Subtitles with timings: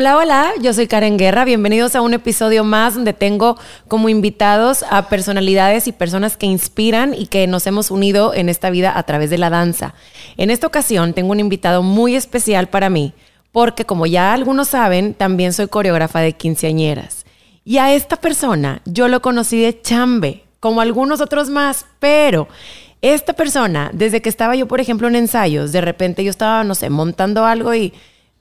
[0.00, 1.44] Hola, hola, yo soy Karen Guerra.
[1.44, 3.58] Bienvenidos a un episodio más donde tengo
[3.88, 8.70] como invitados a personalidades y personas que inspiran y que nos hemos unido en esta
[8.70, 9.94] vida a través de la danza.
[10.36, 13.12] En esta ocasión tengo un invitado muy especial para mí,
[13.50, 17.26] porque como ya algunos saben, también soy coreógrafa de quinceañeras.
[17.64, 22.46] Y a esta persona yo lo conocí de chambe, como algunos otros más, pero
[23.02, 26.76] esta persona, desde que estaba yo, por ejemplo, en ensayos, de repente yo estaba, no
[26.76, 27.92] sé, montando algo y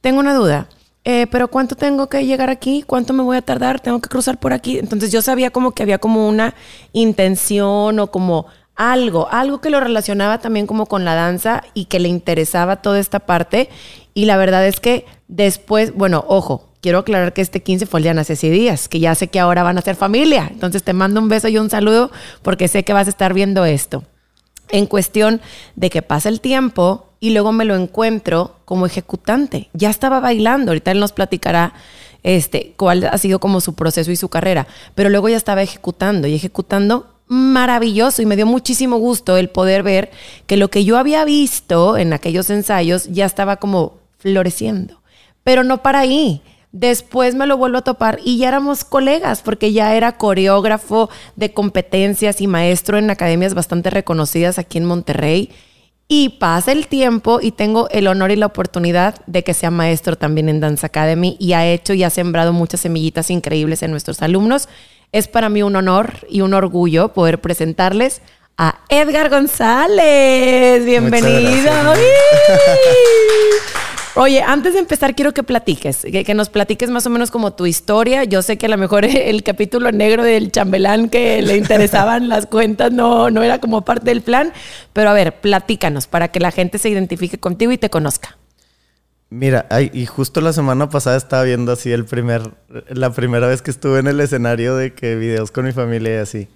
[0.02, 0.70] tengo una duda
[1.10, 2.84] eh, pero ¿cuánto tengo que llegar aquí?
[2.86, 3.80] ¿Cuánto me voy a tardar?
[3.80, 4.78] ¿Tengo que cruzar por aquí?
[4.78, 6.54] Entonces yo sabía como que había como una
[6.92, 12.02] intención o como algo, algo que lo relacionaba también como con la danza y que
[12.02, 13.70] le interesaba toda esta parte.
[14.14, 18.04] Y la verdad es que después, bueno, ojo, quiero aclarar que este 15 fue el
[18.04, 20.50] día de Ceci Díaz, que ya sé que ahora van a ser familia.
[20.52, 22.12] Entonces te mando un beso y un saludo
[22.42, 24.04] porque sé que vas a estar viendo esto.
[24.70, 25.42] En cuestión
[25.76, 29.70] de que pasa el tiempo, y luego me lo encuentro como ejecutante.
[29.74, 31.74] Ya estaba bailando, ahorita él nos platicará
[32.24, 36.28] este, cuál ha sido como su proceso y su carrera, pero luego ya estaba ejecutando
[36.28, 40.12] y ejecutando maravilloso y me dio muchísimo gusto el poder ver
[40.46, 45.02] que lo que yo había visto en aquellos ensayos ya estaba como floreciendo,
[45.44, 46.42] pero no para ahí.
[46.72, 51.54] Después me lo vuelvo a topar y ya éramos colegas porque ya era coreógrafo de
[51.54, 55.50] competencias y maestro en academias bastante reconocidas aquí en Monterrey
[56.10, 60.18] y pasa el tiempo y tengo el honor y la oportunidad de que sea maestro
[60.18, 64.22] también en Dance Academy y ha hecho y ha sembrado muchas semillitas increíbles en nuestros
[64.22, 64.70] alumnos.
[65.12, 68.22] Es para mí un honor y un orgullo poder presentarles
[68.58, 70.86] a Edgar González.
[70.86, 71.72] Bienvenido.
[74.20, 77.68] Oye, antes de empezar, quiero que platiques, que, nos platiques más o menos como tu
[77.68, 78.24] historia.
[78.24, 82.48] Yo sé que a lo mejor el capítulo negro del chambelán que le interesaban las
[82.48, 84.54] cuentas no, no era como parte del plan,
[84.92, 88.38] pero a ver, platícanos para que la gente se identifique contigo y te conozca.
[89.30, 92.54] Mira, y justo la semana pasada estaba viendo así el primer,
[92.90, 96.18] la primera vez que estuve en el escenario de que videos con mi familia y
[96.18, 96.48] así.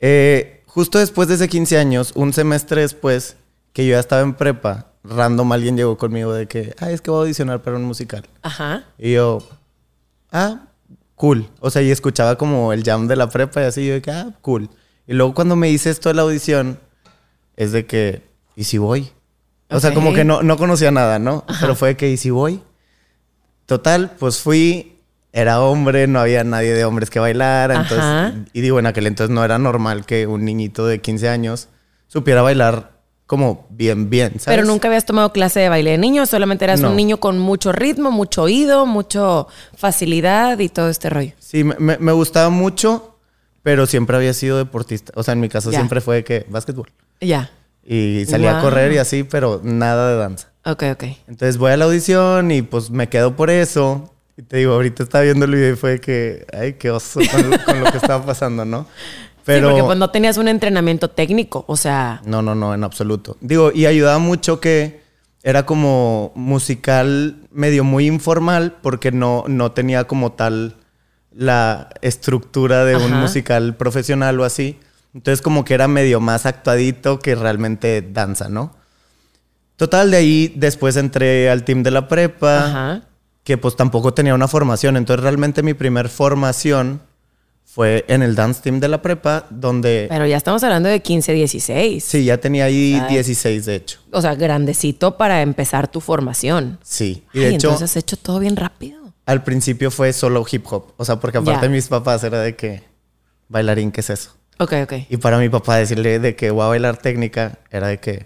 [0.00, 3.36] Eh, justo después de ese 15 años, un semestre después,
[3.72, 7.10] que yo ya estaba en prepa, random alguien llegó conmigo de que, ay, es que
[7.10, 8.24] voy a audicionar para un musical.
[8.42, 8.84] Ajá.
[8.98, 9.38] Y yo,
[10.32, 10.66] ah,
[11.14, 11.48] cool.
[11.60, 14.10] O sea, y escuchaba como el jam de la prepa y así, yo de que,
[14.10, 14.68] ah, cool.
[15.06, 16.78] Y luego cuando me hice esto de la audición,
[17.56, 18.22] es de que,
[18.54, 19.10] ¿y si voy?
[19.70, 21.44] O sea, como que no, no conocía nada, ¿no?
[21.60, 22.62] Pero fue de que, ¿y si voy?
[23.66, 24.96] Total, pues fui,
[25.32, 27.82] era hombre, no había nadie de hombres que bailara.
[27.82, 31.68] Entonces, y digo, en aquel entonces no era normal que un niñito de 15 años
[32.06, 32.95] supiera bailar
[33.26, 34.44] como bien, bien, ¿sabes?
[34.46, 37.72] Pero nunca habías tomado clase de baile de niño, solamente eras un niño con mucho
[37.72, 41.32] ritmo, mucho oído, mucho facilidad y todo este rollo.
[41.38, 43.16] Sí, me, me gustaba mucho,
[43.62, 45.12] pero siempre había sido deportista.
[45.16, 46.90] O sea, en mi caso siempre fue que básquetbol.
[47.20, 47.50] Ya.
[47.84, 50.48] Y salía a correr y así, pero nada de danza.
[50.64, 51.04] Ok, ok.
[51.28, 54.12] Entonces voy a la audición y pues me quedo por eso.
[54.36, 57.80] Y te digo, ahorita estaba viendo el video y fue que, ay, qué oso con
[57.80, 58.86] lo que estaba pasando, ¿no?
[59.46, 62.20] Pero, sí, porque pues no tenías un entrenamiento técnico, o sea...
[62.26, 63.36] No, no, no, en absoluto.
[63.40, 65.00] Digo, y ayudaba mucho que
[65.44, 70.74] era como musical medio muy informal porque no, no tenía como tal
[71.30, 74.80] la estructura de un musical profesional o así.
[75.14, 78.74] Entonces como que era medio más actuadito que realmente danza, ¿no?
[79.76, 83.04] Total, de ahí después entré al team de la prepa,
[83.44, 84.96] que pues tampoco tenía una formación.
[84.96, 87.02] Entonces realmente mi primer formación
[87.76, 90.06] fue en el dance team de la prepa, donde...
[90.08, 92.02] Pero ya estamos hablando de 15, 16.
[92.02, 93.98] Sí, ya tenía ahí 16, de hecho.
[94.12, 96.78] O sea, grandecito para empezar tu formación.
[96.82, 97.24] Sí.
[97.34, 97.68] Y de hecho...
[97.68, 99.12] Entonces has hecho todo bien rápido.
[99.26, 100.94] Al principio fue solo hip hop.
[100.96, 102.82] O sea, porque aparte de mis papás era de que...
[103.48, 104.30] Bailarín, ¿qué es eso?
[104.58, 104.92] Ok, ok.
[105.10, 108.24] Y para mi papá decirle de que voy a bailar técnica, era de que...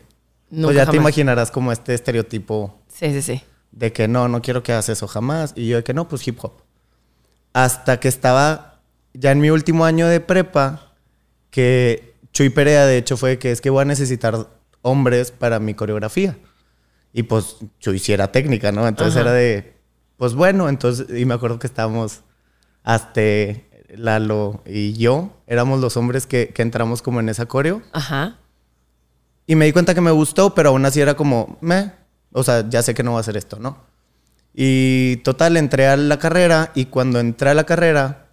[0.49, 2.79] pues ya te imaginarás como este estereotipo...
[2.87, 3.43] Sí, sí, sí.
[3.73, 5.55] De que no, no quiero que hagas eso jamás.
[5.57, 6.53] Y yo de que no, pues hip hop.
[7.53, 8.70] Hasta que estaba
[9.15, 10.95] ya en mi último año de prepa,
[11.51, 14.49] que Chuy Perea, de hecho, fue que es que voy a necesitar
[14.83, 16.39] hombres para mi coreografía.
[17.13, 18.87] Y pues Chuy sí era técnica, ¿no?
[18.87, 19.75] Entonces era de,
[20.17, 22.21] pues bueno, entonces, y me acuerdo que estábamos
[22.85, 23.21] hasta
[23.89, 27.83] Lalo y yo, éramos los hombres que, que entramos como en esa coreo.
[27.93, 28.39] Ajá.
[29.47, 31.93] Y me di cuenta que me gustó, pero aún así era como, me,
[32.33, 33.79] o sea, ya sé que no va a hacer esto, ¿no?
[34.55, 38.30] Y total, entré a la carrera y cuando entré a la carrera,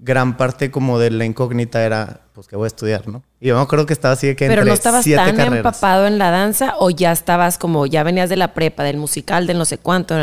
[0.00, 3.22] gran parte como de la incógnita era, pues, ¿qué voy a estudiar, no?
[3.40, 6.18] Y yo me acuerdo que estaba así de que Pero no estabas tan empapado en
[6.18, 9.64] la danza o ya estabas como, ya venías de la prepa, del musical, del no
[9.64, 10.14] sé cuánto,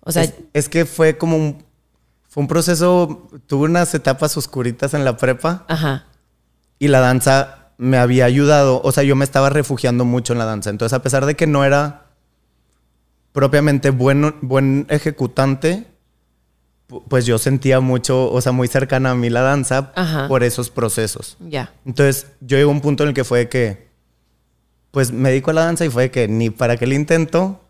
[0.00, 0.26] O sea...
[0.52, 1.64] Es, que fue como un...
[2.28, 3.28] Fue un proceso...
[3.46, 5.64] Tuve unas etapas oscuritas en la prepa.
[5.68, 6.04] Ajá.
[6.78, 8.80] Y la danza me había ayudado.
[8.84, 10.70] O sea, yo me estaba refugiando mucho en la danza.
[10.70, 12.06] Entonces, a pesar de que no era
[13.32, 15.86] propiamente buen, buen ejecutante,
[17.08, 20.28] pues yo sentía mucho, o sea, muy cercana a mí la danza Ajá.
[20.28, 21.36] por esos procesos.
[21.40, 21.72] Ya.
[21.84, 23.88] Entonces, yo llegué a un punto en el que fue que,
[24.92, 27.60] pues me dedico a la danza y fue que ni para qué le intento.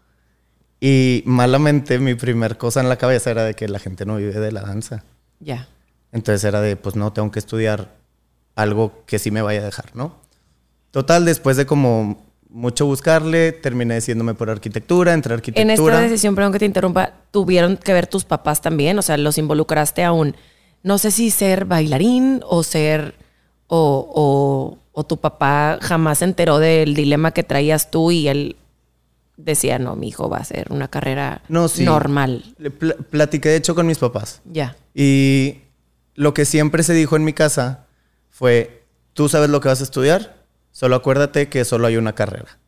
[0.78, 4.38] Y malamente mi primer cosa en la cabeza era de que la gente no vive
[4.38, 5.04] de la danza.
[5.40, 5.68] Ya.
[6.12, 7.96] Entonces era de, pues no, tengo que estudiar
[8.54, 10.16] algo que sí me vaya a dejar, ¿no?
[10.90, 15.94] Total, después de como mucho buscarle, terminé decidiéndome por arquitectura, entré a En arquitectura.
[15.94, 19.36] esta decisión, perdón que te interrumpa, tuvieron que ver tus papás también, o sea, los
[19.38, 20.36] involucraste aún.
[20.82, 23.14] No sé si ser bailarín o ser
[23.66, 28.56] o, o, o tu papá jamás se enteró del dilema que traías tú y él
[29.36, 31.84] decía, no, mi hijo va a hacer una carrera No, sí.
[31.84, 32.54] normal.
[32.58, 34.40] Le pl- platiqué de hecho con mis papás.
[34.50, 34.76] Ya.
[34.94, 35.58] Y
[36.14, 37.86] lo que siempre se dijo en mi casa
[38.30, 40.36] fue, tú sabes lo que vas a estudiar,
[40.76, 42.58] solo acuérdate que solo hay una carrera.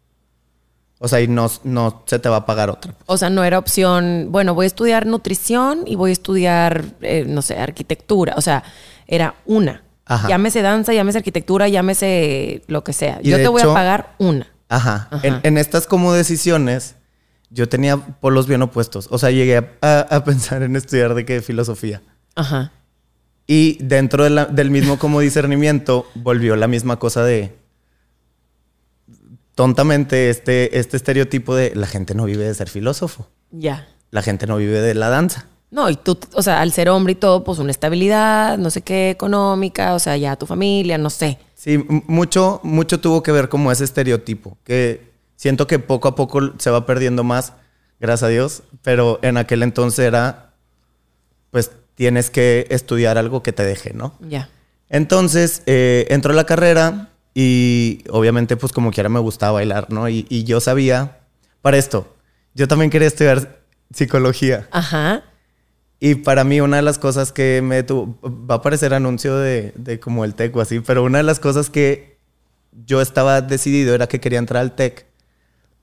[0.99, 2.95] O sea, y no, no se te va a pagar otra.
[3.05, 7.25] O sea, no era opción, bueno, voy a estudiar nutrición y voy a estudiar, eh,
[7.29, 8.33] no sé, arquitectura.
[8.37, 8.65] O sea,
[9.07, 9.83] era una.
[10.07, 10.27] Ajá.
[10.27, 13.21] Llámese danza, llámese arquitectura, llámese lo que sea.
[13.23, 14.47] Y Yo te voy a pagar una.
[14.71, 15.09] Ajá.
[15.11, 15.21] Ajá.
[15.27, 16.95] En, en estas como decisiones,
[17.51, 19.07] yo tenía polos bien opuestos.
[19.11, 22.01] O sea, llegué a, a- a pensar en estudiar de qué filosofía.
[22.35, 22.73] Ajá.
[23.47, 27.55] Y dentro de la- del mismo como discernimiento, volvió la misma cosa de
[29.59, 33.27] tontamente este, este estereotipo de la gente no vive de ser filósofo.
[33.51, 33.89] Ya.
[34.13, 35.47] La gente no vive de la danza.
[35.73, 38.83] No, y tú, o sea, al ser hombre y todo, pues una estabilidad, no sé
[38.83, 41.41] qué, económica, o sea, ya tu familia, no sé.
[41.57, 46.53] Sí, mucho, mucho tuvo que ver como ese estereotipo, que siento que poco a poco
[46.59, 47.55] se va perdiendo más,
[47.99, 50.55] gracias a Dios, pero en aquel entonces era,
[51.51, 54.15] pues tienes que estudiar algo que te deje, ¿no?
[54.21, 54.51] Ya.
[54.89, 60.09] Entonces, eh, entró a la carrera y obviamente pues como quiera me gustaba bailar, ¿no?
[60.09, 61.19] Y, y yo sabía,
[61.63, 62.17] para esto,
[62.55, 63.61] yo también quería estudiar
[63.93, 64.69] psicología.
[64.71, 65.23] Ajá.
[66.01, 69.73] Y para mí una de las cosas que me detuvo, va a parecer anuncio de,
[69.77, 72.19] de como el TEC o así, pero una de las cosas que
[72.87, 75.07] yo estaba decidido era que quería entrar al TEC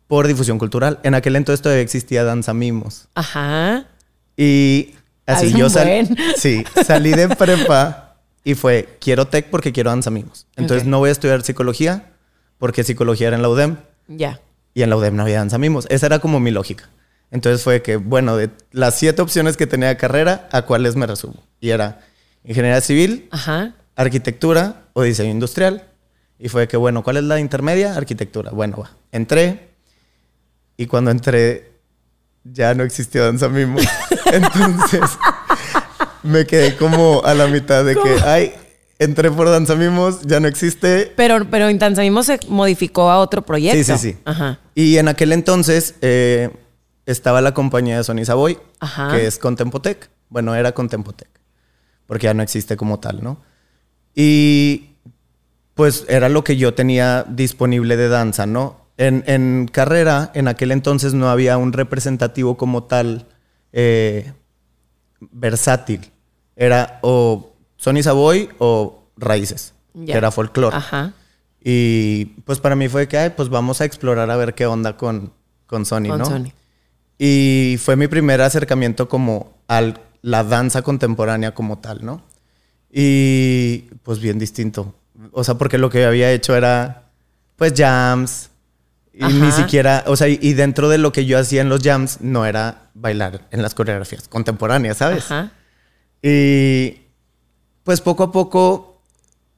[0.08, 1.00] por difusión cultural.
[1.04, 3.10] En aquel entonces todavía existía Danza Mimos.
[3.16, 3.88] Ajá.
[4.38, 4.96] Y
[5.26, 6.08] así yo salí,
[6.38, 8.05] sí, salí de prepa
[8.46, 10.48] y fue, quiero TEC porque quiero Danza Mimos.
[10.56, 10.90] Entonces Ok.
[10.90, 12.14] no voy a estudiar psicología
[12.60, 13.76] porque psicología era en la UDEM
[14.08, 14.40] Ya.
[14.74, 15.86] y en la UDEM no había danza mimos.
[15.90, 16.88] Esa era como mi lógica.
[17.32, 21.06] Entonces fue que, bueno, de las siete opciones que tenía de carrera, ¿a cuáles me
[21.08, 21.44] resumo?
[21.60, 22.00] Y era
[22.46, 23.74] ingeniería civil, Ajá.
[23.96, 25.84] arquitectura o diseño industrial.
[26.38, 27.96] Y fue que, bueno, ¿cuál es la intermedia?
[27.96, 28.52] Arquitectura.
[28.52, 28.92] Bueno, va.
[29.12, 29.70] Entré
[30.78, 31.72] y cuando entré
[32.44, 33.82] ya no existía danza mimos.
[34.32, 35.02] Entonces
[36.26, 38.54] me quedé como a la mitad de que, ay,
[39.00, 43.20] entré por danza mimos, ya no existe, Pero, pero en Danza mismo se modificó a
[43.20, 43.78] otro proyecto.
[43.78, 44.18] Sí, sí, sí.
[44.26, 44.60] Ajá.
[44.74, 46.50] Y en aquel entonces eh,
[47.06, 49.12] estaba la compañía de Sony Savoy, Ajá.
[49.12, 50.10] que es Contempotec.
[50.30, 51.30] Bueno, era Contempotec,
[52.08, 53.42] porque ya no existe como tal, ¿no?
[54.14, 54.96] Y
[55.74, 58.86] pues era lo que yo tenía disponible de danza, ¿no?
[58.98, 63.28] En, en carrera, en aquel entonces no había un representativo como tal
[63.74, 64.32] eh,
[65.20, 66.12] versátil.
[66.56, 69.74] Era o Sony Savoy o Raíces,
[70.06, 70.76] que era folclore.
[70.76, 71.14] Ajá.
[71.64, 74.98] Y pues para mí fue que, ay, pues vamos a explorar a ver qué onda
[74.98, 75.34] con,
[75.66, 76.26] con Sony, Con ¿no?
[76.26, 76.52] Sony.
[77.18, 82.22] Y fue mi primer acercamiento como a la danza contemporánea como tal, ¿no?
[82.92, 84.94] Y pues bien distinto.
[85.32, 87.10] O sea, porque lo que había hecho era
[87.56, 88.50] pues jams.
[89.14, 92.20] Y ni siquiera, o sea, y dentro de lo que yo hacía en los jams
[92.20, 95.32] no era bailar en las coreografías contemporáneas, ¿sabes?
[95.32, 95.52] Ajá.
[96.28, 97.02] Y
[97.84, 99.00] pues poco a poco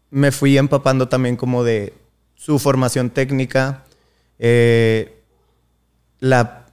[0.10, 1.94] me fui empapando también como de
[2.36, 3.86] su formación técnica,
[4.38, 5.24] eh,
[6.20, 6.66] la,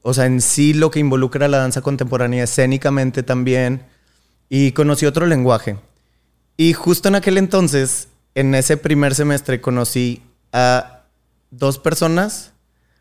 [0.00, 3.84] o sea, en sí lo que involucra la danza contemporánea escénicamente también,
[4.48, 5.76] y conocí otro lenguaje.
[6.56, 10.22] Y justo en aquel entonces, en ese primer semestre, conocí
[10.54, 11.04] a
[11.50, 12.54] dos personas.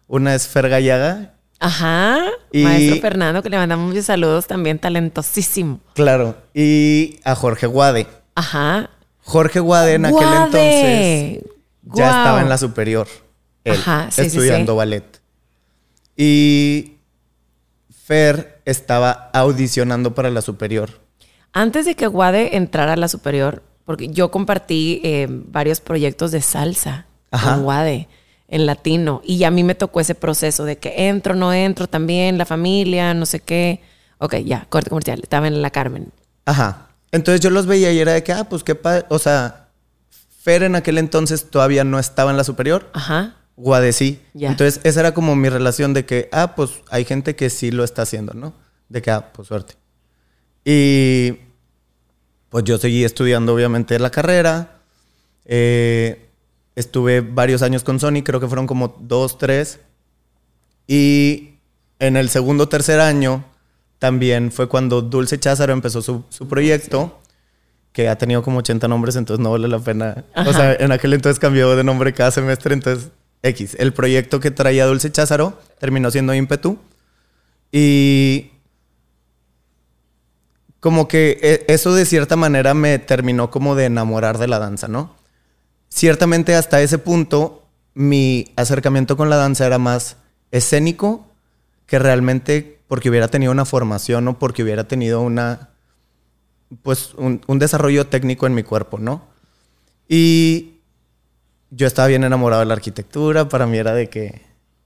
[0.07, 2.19] Una es Fer Gallaga, Ajá.
[2.51, 5.79] Y- Maestro Fernando, que le mandamos muchos saludos también, talentosísimo.
[5.93, 8.07] claro, y a Jorge Guade.
[8.35, 8.89] Ajá.
[9.21, 11.43] Jorge Guade en aquel entonces
[11.83, 13.07] ya estaba en la superior,
[13.63, 14.77] él, Ajá, sí, sí, estudiando sí.
[14.77, 15.21] ballet.
[16.15, 16.93] Y
[18.05, 21.01] Fer estaba audicionando para la superior.
[21.53, 26.41] Antes de que Guade entrara a la superior, porque yo compartí eh, varios proyectos de
[26.41, 27.53] salsa Ajá.
[27.55, 28.07] con Guade
[28.47, 32.37] en latino y a mí me tocó ese proceso de que entro, no entro, también
[32.37, 33.81] la familia, no sé qué.
[34.19, 36.11] Ok, ya, corte comercial, estaba en la Carmen.
[36.45, 36.87] Ajá.
[37.11, 39.05] Entonces yo los veía y era de que, ah, pues qué padre.
[39.09, 39.69] O sea,
[40.41, 43.35] Fer en aquel entonces todavía no estaba en la superior, Ajá.
[43.57, 44.21] Guadesí.
[44.33, 44.49] Ya.
[44.49, 47.83] Entonces, esa era como mi relación de que, ah, pues hay gente que sí lo
[47.83, 48.53] está haciendo, ¿no?
[48.87, 49.73] De que, ah, pues suerte.
[50.63, 51.39] Y
[52.49, 54.79] pues yo seguí estudiando, obviamente, la carrera.
[55.45, 56.26] Eh,
[56.77, 59.79] estuve varios años con Sony, creo que fueron como dos, tres.
[60.85, 61.55] Y
[61.99, 63.43] en el segundo tercer año
[63.97, 67.19] también fue cuando Dulce Cházaro empezó su, su proyecto,
[67.93, 70.23] que ha tenido como 80 nombres, entonces no vale la pena.
[70.35, 70.49] Ajá.
[70.49, 73.09] O sea, en aquel entonces cambió de nombre cada semestre, entonces
[73.41, 73.75] X.
[73.79, 76.77] El proyecto que traía Dulce Cházaro terminó siendo Ímpetu.
[77.71, 78.51] Y
[80.79, 84.87] como que e- eso de cierta manera me terminó como de enamorar de la danza,
[84.87, 85.16] ¿no?
[85.89, 87.63] Ciertamente hasta ese punto
[87.93, 90.17] mi acercamiento con la danza era más
[90.51, 91.25] escénico
[91.87, 95.69] que realmente porque hubiera tenido una formación o porque hubiera tenido una
[96.83, 99.23] pues un, un desarrollo técnico en mi cuerpo, ¿no?
[100.07, 100.73] Y
[101.71, 104.41] yo estaba bien enamorado de la arquitectura, para mí era de que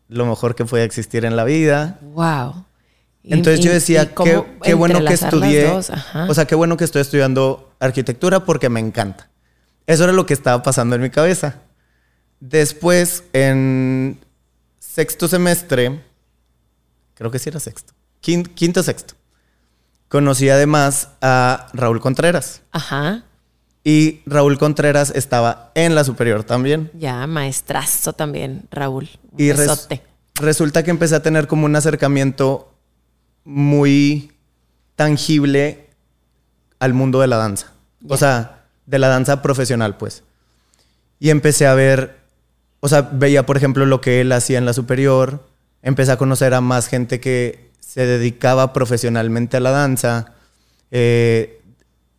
[0.07, 1.99] lo mejor que podía existir en la vida.
[2.01, 2.65] Wow.
[3.23, 5.65] Y- Entonces yo decía, y qué, qué bueno que estudié,
[6.29, 9.29] o sea, qué bueno que estoy estudiando arquitectura porque me encanta.
[9.91, 11.55] Eso era lo que estaba pasando en mi cabeza.
[12.39, 14.19] Después, en
[14.79, 16.01] sexto semestre,
[17.13, 17.93] creo que sí era sexto,
[18.23, 19.13] quin- quinto, sexto,
[20.07, 22.61] conocí además a Raúl Contreras.
[22.71, 23.23] Ajá.
[23.83, 26.89] Y Raúl Contreras estaba en la superior también.
[26.93, 29.09] Ya, maestrazo también, Raúl.
[29.31, 29.87] Un Y res-
[30.35, 32.73] resulta que empecé a tener como un acercamiento
[33.43, 34.31] muy
[34.95, 35.89] tangible
[36.79, 37.71] al mundo de la danza.
[38.01, 38.13] Ya.
[38.15, 38.60] O sea,
[38.91, 40.23] de la danza profesional, pues.
[41.17, 42.17] Y empecé a ver,
[42.81, 45.47] o sea, veía, por ejemplo, lo que él hacía en la superior.
[45.81, 50.33] Empecé a conocer a más gente que se dedicaba profesionalmente a la danza.
[50.91, 51.61] Eh,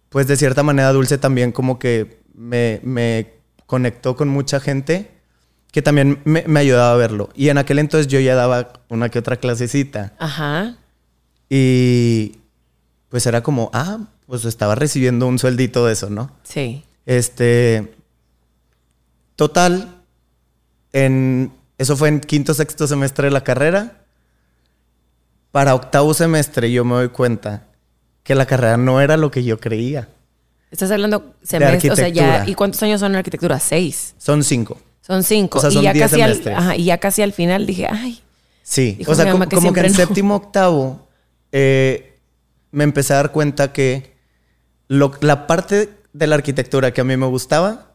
[0.09, 3.35] pues de cierta manera Dulce también como que me, me
[3.67, 5.11] conectó con mucha gente
[5.73, 7.29] que también me, me ayudaba a verlo.
[7.35, 10.15] Y en aquel entonces yo ya daba una que otra clasecita.
[10.19, 10.77] Ajá.
[11.51, 12.39] Y
[13.11, 13.99] pues era como, ah,
[14.33, 16.31] pues estaba recibiendo un sueldito de eso, ¿no?
[16.43, 16.85] Sí.
[17.05, 17.93] Este.
[19.37, 19.95] Total.
[20.95, 21.53] En.
[21.77, 24.05] Eso fue en quinto, sexto semestre de la carrera.
[25.51, 27.65] Para octavo semestre yo me doy cuenta
[28.23, 30.09] que la carrera no era lo que yo creía.
[30.71, 32.45] Estás hablando semestre, o sea, ya.
[32.49, 33.61] ¿Y cuántos años son en arquitectura?
[33.61, 34.15] Seis.
[34.17, 34.79] Son cinco.
[35.03, 35.59] Son cinco.
[35.59, 36.57] O sea, son y ya diez casi al, semestres.
[36.57, 38.23] ajá, y ya casi al final dije, ay,
[38.63, 39.93] Sí, o sea, como, que como que en no.
[39.93, 41.07] séptimo, octavo,
[41.51, 42.19] eh,
[42.71, 44.12] me empecé a dar cuenta que
[44.93, 47.93] lo- la parte de la arquitectura que a mí me gustaba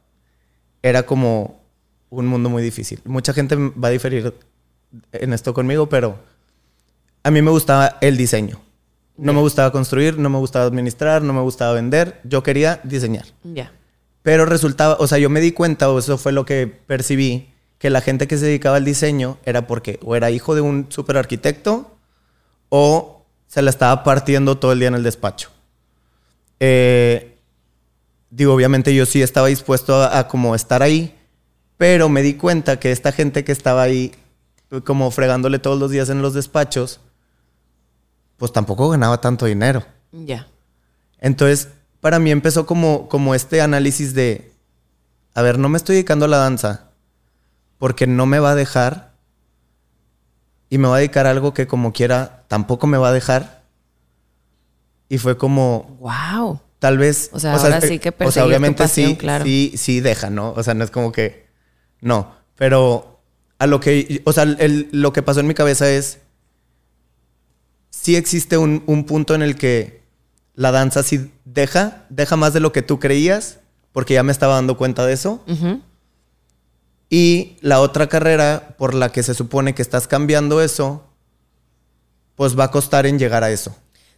[0.81, 1.61] era como
[2.09, 2.99] un mundo muy difícil.
[3.05, 4.33] Mucha gente va a diferir
[5.11, 6.17] en esto conmigo, pero
[7.23, 8.59] a mí me gustaba el diseño.
[9.17, 12.19] No me gustaba construir, no me gustaba administrar, no me gustaba vender.
[12.23, 13.25] Yo quería diseñar.
[13.43, 13.71] ya.
[14.23, 17.89] Pero resultaba, o sea, yo me di cuenta, o eso fue lo que percibí, que
[17.89, 21.15] la gente que se dedicaba al diseño era porque o era hijo de un super
[21.17, 21.95] arquitecto
[22.69, 25.49] o se la estaba partiendo todo el día en el despacho.
[26.59, 27.37] Eh,
[28.29, 31.15] digo, obviamente yo sí estaba dispuesto a, a como estar ahí,
[31.77, 34.13] pero me di cuenta que esta gente que estaba ahí
[34.83, 36.99] como fregándole todos los días en los despachos,
[38.37, 39.85] pues tampoco ganaba tanto dinero.
[40.11, 40.47] Ya.
[41.19, 41.69] Entonces,
[42.01, 44.51] para mí empezó como, como este análisis de,
[45.33, 46.91] a ver, no me estoy dedicando a la danza
[47.77, 49.13] porque no me va a dejar
[50.69, 53.56] y me va a dedicar a algo que como quiera tampoco me va a dejar.
[55.09, 56.59] Y fue como, Wow.
[56.79, 57.29] tal vez...
[57.33, 59.45] O sea, ahora sí que o sea, obviamente pasión, sí, claro.
[59.45, 60.51] sí, sí deja, ¿no?
[60.51, 61.47] O sea, no es como que...
[62.01, 63.21] No, pero
[63.59, 64.21] a lo que...
[64.25, 66.19] O sea, el- lo que pasó en mi cabeza es...
[67.89, 70.03] Sí existe un, un punto en el que
[70.53, 73.59] la danza sí deja, deja más de lo que tú creías,
[73.91, 75.43] porque ya me estaba dando cuenta de eso.
[77.09, 81.05] Y la otra carrera por la que se supone que estás cambiando eso,
[82.35, 83.75] pues va a costar en llegar a eso.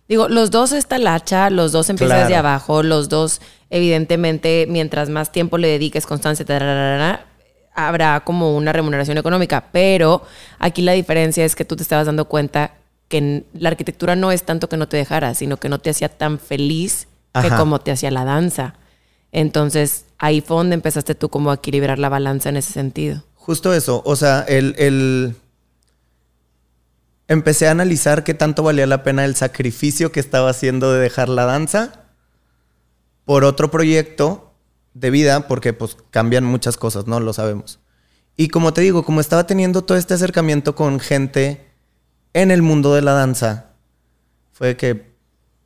[0.09, 2.27] Digo, los dos está la hacha, los dos empiezan Claro.
[2.27, 3.39] desde abajo, los dos,
[3.69, 7.27] evidentemente, mientras más tiempo le dediques, constancia, tararara,
[7.75, 9.65] habrá como una remuneración económica.
[9.71, 10.23] Pero
[10.57, 12.73] aquí la diferencia es que tú te estabas dando cuenta
[13.07, 16.09] que la arquitectura no es tanto que no te dejara, sino que no te hacía
[16.09, 17.07] tan feliz
[17.39, 18.73] que como te hacía la danza.
[19.31, 23.23] Entonces, ahí fue donde empezaste tú como a equilibrar la balanza en ese sentido.
[23.35, 25.35] Justo eso, o sea, el, el-
[27.29, 31.29] Empecé a analizar qué tanto valía la pena el sacrificio que estaba haciendo de dejar
[31.29, 32.07] la danza
[33.23, 34.55] por otro proyecto
[34.95, 37.19] de vida, porque pues cambian muchas cosas, ¿no?
[37.19, 37.79] Lo sabemos.
[38.35, 41.67] Y como te digo, como estaba teniendo todo este acercamiento con gente
[42.33, 43.73] en el mundo de la danza,
[44.51, 45.13] fue que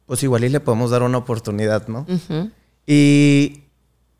[0.06, 2.06] pues igual y le podemos dar una oportunidad, ¿no?
[2.86, 3.64] Y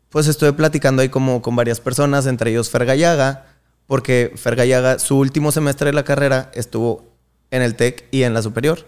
[0.08, 3.44] pues estuve platicando ahí como con varias personas, entre ellos Fer Gallaga,
[3.86, 7.13] porque Fer Gallaga, su último semestre de la carrera estuvo
[7.54, 8.86] en el TEC y en la superior.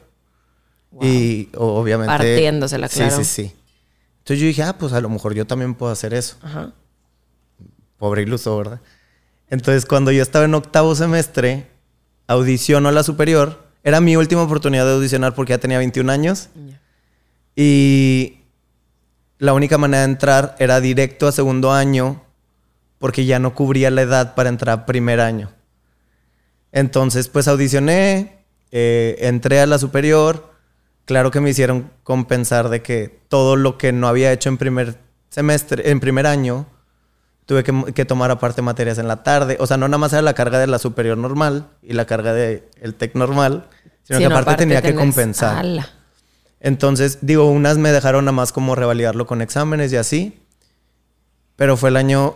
[1.00, 2.10] Y o- obviamente...
[2.12, 3.16] Partiéndosela, claro.
[3.16, 3.52] Sí, sí, sí.
[4.18, 6.36] Entonces yo dije, ah, pues a lo mejor yo también puedo hacer eso.
[6.42, 6.72] Ajá.
[7.98, 8.80] Pobre iluso, ¿verdad?
[9.48, 11.68] Entonces, cuando yo estaba en octavo semestre,
[12.26, 13.64] audiciono a la superior.
[13.84, 16.48] Era mi última oportunidad de audicionar porque ya tenía 21 años.
[16.54, 16.80] Ya.
[17.54, 18.40] Y
[19.38, 22.22] la única manera de entrar era directo a segundo año
[22.98, 25.52] porque ya no cubría la edad para entrar a primer año.
[26.72, 28.44] Entonces, pues audicioné,
[28.78, 30.52] eh, entré a la superior.
[31.06, 34.98] Claro que me hicieron compensar de que todo lo que no había hecho en primer
[35.30, 36.66] semestre, en primer año,
[37.46, 39.56] tuve que, que tomar aparte materias en la tarde.
[39.60, 42.34] O sea, no nada más era la carga de la superior normal y la carga
[42.34, 43.66] del el TEC normal,
[44.02, 45.64] sino que aparte, tenía que compensar.
[46.60, 50.38] Entonces, digo, unas me dejaron nada más como revalidarlo con exámenes y así.
[51.56, 52.34] Pero fue el año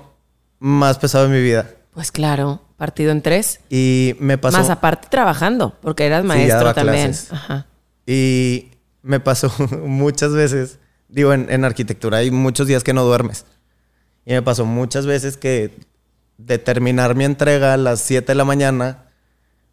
[0.59, 1.69] más pesado de mi vida.
[1.93, 3.61] Pues claro, partido en tres.
[3.69, 4.57] Y me pasó.
[4.57, 7.15] Más aparte trabajando, porque eras Sí, ya maestro también.
[7.31, 7.67] Ajá.
[8.07, 8.71] Y
[9.03, 9.53] me pasó
[9.85, 10.79] muchas veces.
[11.07, 13.45] Digo, en, en arquitectura hay muchos días que no duermes.
[14.25, 15.79] Y me pasó muchas veces que
[16.39, 19.05] de terminar mi entrega a las 7 de la mañana,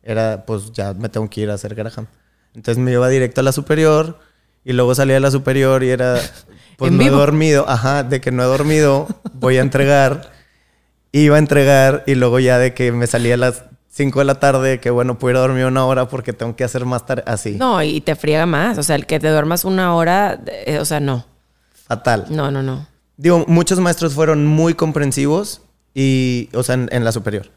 [0.04, 2.08] era pues ya me tengo que ir a hacer Graham.
[2.54, 4.20] Entonces me iba directo a la superior
[4.66, 6.20] y luego salía de la superior y era
[6.78, 7.18] pues no he vivo.
[7.20, 10.30] dormido, ajá, de que no he dormido, voy a entregar,
[11.12, 14.36] iba a entregar y luego ya de que me salía a las 5 de la
[14.40, 17.82] tarde, que bueno, pudiera dormir una hora porque tengo que hacer más tarde, así, No,
[17.82, 18.78] y te friega más.
[18.78, 21.26] O sea, el que te duermas una hora, eh, o sea, no.
[21.88, 22.26] fatal.
[22.30, 22.88] No, no, no.
[23.18, 25.62] Digo, muchos maestros fueron muy comprensivos
[25.96, 27.50] y, o sea, en, en la superior.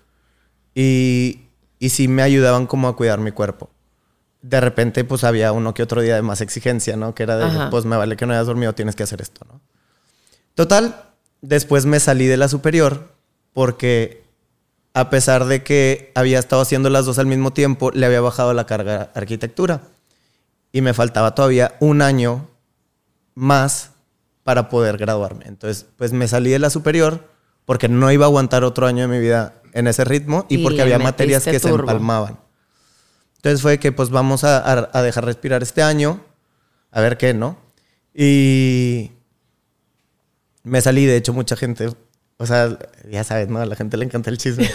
[0.75, 1.43] Y,
[1.79, 3.69] y sí me ayudaban como a cuidar mi cuerpo.
[4.41, 7.15] De repente, pues había uno que otro día de más exigencia, ¿no?
[7.15, 7.69] Que era de, Ajá.
[7.71, 9.61] pues me vale que no hayas dormido, tienes que hacer esto, ¿no?
[10.55, 11.03] Total,
[11.43, 13.13] después me salí de la superior
[13.53, 14.23] porque
[14.95, 18.53] a pesar de que había estado haciendo las dos al mismo tiempo, le había bajado
[18.55, 19.83] la carga arquitectura.
[20.73, 22.49] Y me faltaba todavía un año
[23.35, 23.91] más
[24.45, 25.45] para poder graduarme.
[25.47, 27.29] Entonces, pues me salí de la superior
[27.65, 30.63] porque no iba a aguantar otro año de mi vida en ese ritmo y, Y
[30.65, 32.39] porque había materias que se empalmaban.
[33.37, 36.21] Entonces fue que pues vamos a, a- a dejar respirar este año,
[36.91, 37.57] a ver qué, ¿no?
[38.15, 39.13] Y
[40.63, 41.89] me salí, de hecho mucha gente,
[42.41, 42.79] o sea,
[43.11, 43.59] ya sabes, ¿no?
[43.61, 44.69] A la gente le encanta el chisme.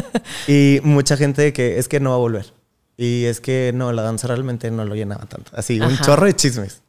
[0.46, 2.52] y mucha gente que es que no va a volver.
[2.98, 5.50] Y es que no, la danza realmente no lo llenaba tanto.
[5.54, 6.04] Así, un Ajá.
[6.04, 6.82] chorro de chismes.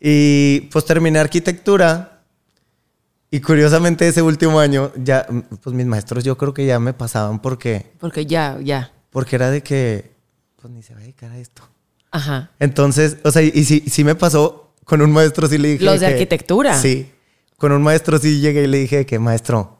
[0.00, 2.22] Y pues terminé arquitectura.
[3.30, 5.26] Y curiosamente ese último año, ya,
[5.62, 8.92] pues mis maestros yo creo que ya me pasaban porque, Porque ya, ya.
[9.10, 10.12] porque era de que,
[10.60, 11.62] pues ni se va a dedicar a esto.
[12.10, 12.50] Ajá.
[12.58, 15.84] Entonces, o sea, y sí, sí me pasó con un maestro, sí le dije.
[15.84, 16.78] Los de que- arquitectura.
[16.78, 17.10] Sí.
[17.62, 19.78] Con un maestro sí llegué y le dije que, maestro,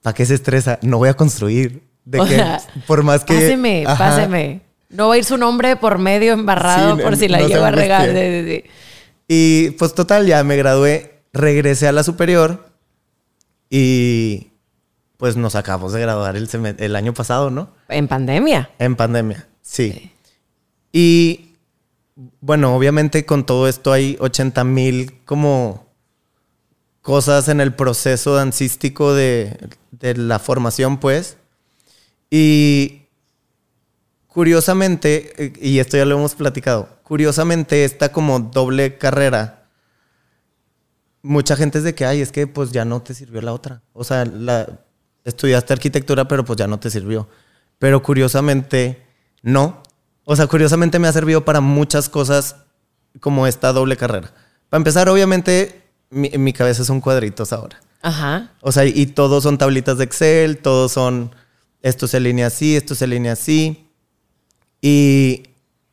[0.00, 0.78] ¿para qué se estresa?
[0.80, 1.82] No voy a construir.
[2.06, 3.34] De O que, sea, por más que.
[3.34, 3.98] Páseme, Ajá.
[4.16, 4.62] páseme.
[4.88, 7.48] No va a ir su nombre por medio embarrado Sí, por no- si la no
[7.48, 8.08] se llevo a regar.
[8.08, 8.64] Sí, sí.
[9.28, 12.70] Y pues total, ya me gradué, regresé a la superior
[13.68, 14.52] y
[15.18, 17.74] pues nos acabamos de graduar el, el año pasado, ¿no?
[17.90, 18.70] En pandemia.
[18.78, 20.12] En pandemia, sí.
[20.92, 21.56] Y
[22.40, 25.85] bueno, obviamente con todo esto hay 80 mil como
[27.06, 29.56] cosas en el proceso dancístico de,
[29.92, 31.36] de la formación, pues.
[32.30, 33.02] Y
[34.26, 39.68] curiosamente, y esto ya lo hemos platicado, curiosamente esta como doble carrera,
[41.22, 43.82] mucha gente es de que, ay, es que pues ya no te sirvió la otra.
[43.92, 44.24] O sea,
[45.24, 47.28] estudiaste arquitectura, pero pues ya no te sirvió.
[47.78, 49.06] Pero curiosamente,
[49.42, 49.80] no.
[50.24, 52.56] O sea, curiosamente me ha servido para muchas cosas
[53.20, 54.32] como esta doble carrera.
[54.68, 57.80] Para empezar, obviamente, mi, mi cabeza son cuadritos ahora.
[58.02, 58.52] Ajá.
[58.60, 61.34] O sea, y todos son tablitas de Excel, todos son,
[61.82, 63.90] esto se alinea así, esto se alinea así.
[64.80, 65.44] Y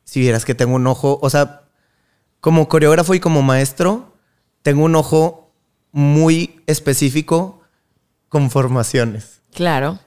[0.04, 1.62] si vieras que tengo un ojo, o sea,
[2.40, 4.14] como coreógrafo y como maestro,
[4.62, 5.52] tengo un ojo
[5.92, 7.62] muy específico
[8.28, 9.40] con formaciones.
[9.52, 9.98] Claro.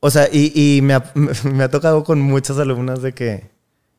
[0.00, 1.12] O sea, y, y me, ha,
[1.44, 3.50] me ha tocado con muchas alumnas de que,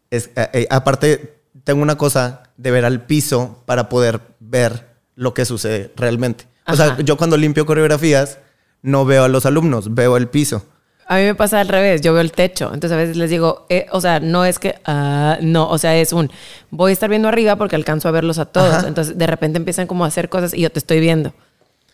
[0.10, 4.89] es, eh, eh, aparte, tengo una cosa de ver al piso para poder ver
[5.20, 6.46] lo que sucede realmente.
[6.66, 8.38] O sea, yo cuando limpio coreografías,
[8.82, 10.66] no veo a los alumnos, veo el piso.
[11.08, 12.72] A mí me pasa al revés, yo veo el techo.
[12.74, 15.98] Entonces a veces les digo, eh, o sea, no es que, ah, no, o sea,
[15.98, 16.32] es un,
[16.70, 18.74] voy a estar viendo arriba porque alcanzo a verlos a todos.
[18.76, 18.88] Ajá.
[18.88, 21.34] Entonces de repente empiezan como a hacer cosas y yo te estoy viendo.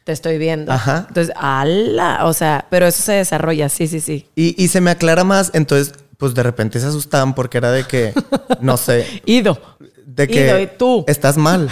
[0.04, 0.72] Te estoy viendo.
[0.72, 1.06] Ajá.
[1.08, 4.28] Entonces, ala, o sea, pero eso se desarrolla, sí, sí, sí.
[4.36, 7.86] Y, y se me aclara más, entonces, pues de repente se asustaban porque era de
[7.86, 8.14] que,
[8.62, 9.60] no sé, Ido.
[10.06, 11.06] de que Ido, ¿y tú?
[11.08, 11.70] estás mal.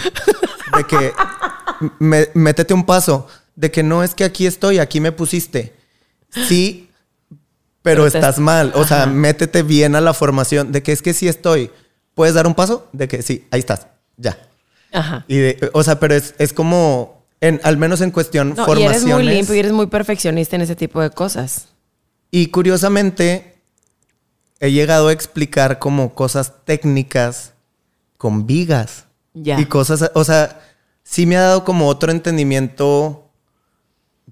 [0.76, 1.12] De que
[1.98, 3.26] me- métete un paso.
[3.56, 5.74] De que no es que aquí estoy, aquí me pusiste.
[6.48, 6.90] Sí,
[7.82, 8.72] pero, Pero te- estás mal.
[8.74, 11.70] O sea, métete bien a la formación de que es que sí estoy.
[12.14, 12.88] ¿Puedes dar un paso?
[12.92, 14.36] De que sí, ahí estás, ya.
[14.92, 15.24] Ajá.
[15.28, 18.66] Y de, o sea, pero es, es como, en, al menos en cuestión No, y
[18.66, 19.02] formaciones.
[19.02, 21.68] eres muy limpio y eres muy perfeccionista en ese tipo de cosas.
[22.30, 23.54] Y curiosamente,
[24.60, 27.52] he llegado a explicar como cosas técnicas
[28.16, 29.04] con vigas.
[29.34, 29.60] Ya.
[29.60, 30.60] Y cosas, o sea,
[31.04, 33.30] sí me ha dado como otro entendimiento,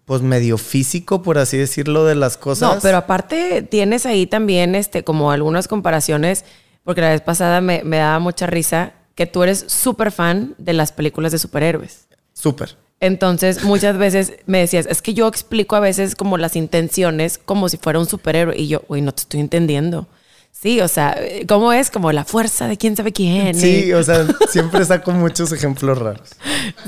[0.04, 2.74] pues medio físico, por así decirlo, de las cosas.
[2.74, 6.44] No, pero aparte tienes ahí también este, como algunas comparaciones,
[6.82, 10.72] porque la vez pasada me, me daba mucha risa que tú eres súper fan de
[10.72, 12.08] las películas de superhéroes.
[12.32, 12.76] Súper.
[13.02, 17.68] Entonces, muchas veces me decías, es que yo explico a veces como las intenciones como
[17.68, 18.56] si fuera un superhéroe.
[18.56, 20.06] Y yo, uy, no te estoy entendiendo.
[20.52, 21.90] Sí, o sea, ¿cómo es?
[21.90, 23.54] Como la fuerza de quién sabe quién.
[23.54, 26.36] Sí, o sea, siempre saco muchos ejemplos raros,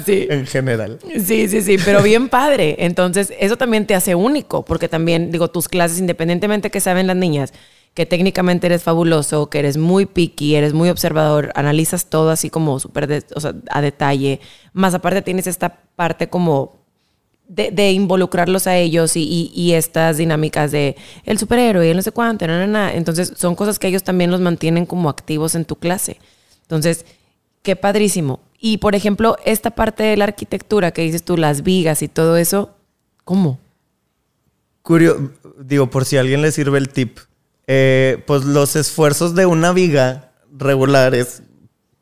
[0.06, 0.28] sí.
[0.30, 1.00] en general.
[1.24, 2.76] Sí, sí, sí, pero bien padre.
[2.78, 7.16] Entonces, eso también te hace único, porque también, digo, tus clases, independientemente que saben las
[7.16, 7.52] niñas,
[7.94, 12.78] que técnicamente eres fabuloso, que eres muy picky, eres muy observador, analizas todo así como
[12.78, 14.40] súper, o sea, a detalle.
[14.72, 16.83] Más aparte tienes esta parte como
[17.48, 22.58] de, involucrarlos a ellos y, estas dinámicas de el superhéroe el no sé cuánto, na,
[22.58, 22.94] na, na.
[22.94, 26.18] Entonces, son cosas que ellos también los mantienen como activos en tu clase.
[26.62, 27.04] Entonces,
[27.62, 28.40] qué padrísimo.
[28.58, 32.36] Y, por ejemplo, esta parte de la arquitectura que dices tú, las vigas y todo
[32.36, 32.74] eso,
[33.24, 33.58] ¿cómo?
[34.82, 37.18] Curio, digo, por si a alguien le sirve el tip,
[37.66, 41.42] eh, pues los esfuerzos de una viga regular es,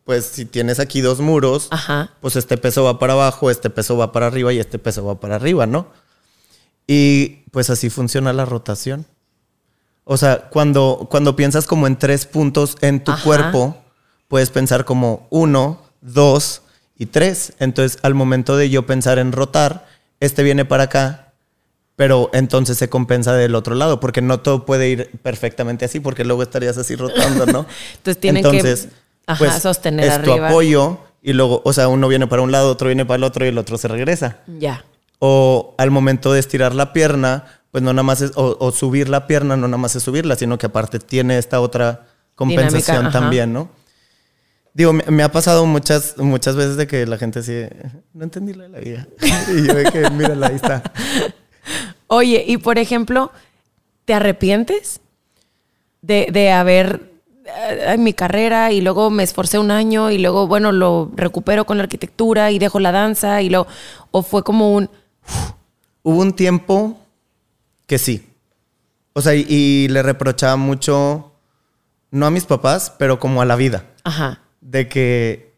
[0.05, 2.11] pues si tienes aquí dos muros, Ajá.
[2.21, 5.21] pues este peso va para abajo, este peso va para arriba y este peso va
[5.21, 5.87] para arriba, ¿no?
[6.87, 9.07] Y pues así funciona la rotación.
[10.05, 13.23] O sea, cuando, cuando piensas como en tres puntos en tu Ajá.
[13.23, 13.77] cuerpo,
[14.27, 16.63] puedes pensar como uno, dos
[16.99, 17.53] y tres.
[17.61, 19.87] Entonces, al momento de yo pensar en rotar,
[20.19, 21.33] este viene para acá,
[21.97, 26.25] pero entonces se compensa del otro lado, porque no todo puede ir perfectamente así, porque
[26.25, 27.67] luego estarías así rotando, ¿no?
[27.97, 28.79] Entonces tienen que,
[29.27, 32.89] ajá, sostener es tu apoyo y luego, o sea, uno viene para un lado, otro
[32.89, 34.39] viene para el otro y el otro se regresa.
[34.59, 34.85] Ya.
[35.21, 39.09] O al momento de estirar la pierna, pues no nada más es, o, o subir
[39.09, 43.21] la pierna, no nada más es subirla, sino que aparte tiene esta otra compensación Dinámica,
[43.21, 43.71] también, ¿no?
[44.75, 47.53] Digo, me, me ha pasado muchas, muchas veces de que la gente así,
[48.15, 49.07] no entendí lo de la vida.
[49.55, 50.83] y yo de que, mírala, ahí está.
[52.09, 53.31] Oye, y por ejemplo,
[54.05, 55.01] ¿te arrepientes
[56.01, 57.12] de, de haber
[57.87, 61.77] en mi carrera y luego me esforcé un año y luego, bueno, lo recupero con
[61.79, 63.67] la arquitectura y dejo la danza y luego,
[64.11, 64.91] o fue como un,
[66.03, 66.99] Hubo un tiempo
[67.87, 68.29] que sí.
[69.13, 71.33] O sea, y, y le reprochaba mucho,
[72.11, 73.85] no a mis papás, pero como a la vida.
[74.05, 75.53] ajá, de que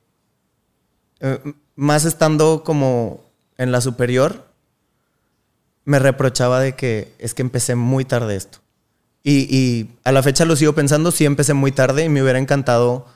[1.20, 1.38] eh,
[1.76, 3.20] más estando como
[3.58, 4.48] en la superior,
[5.84, 8.58] me reprochaba de que es que empecé muy tarde esto.
[9.26, 12.38] Y, y a la fecha lo sigo pensando, sí empecé muy tarde y me hubiera
[12.38, 13.06] encantado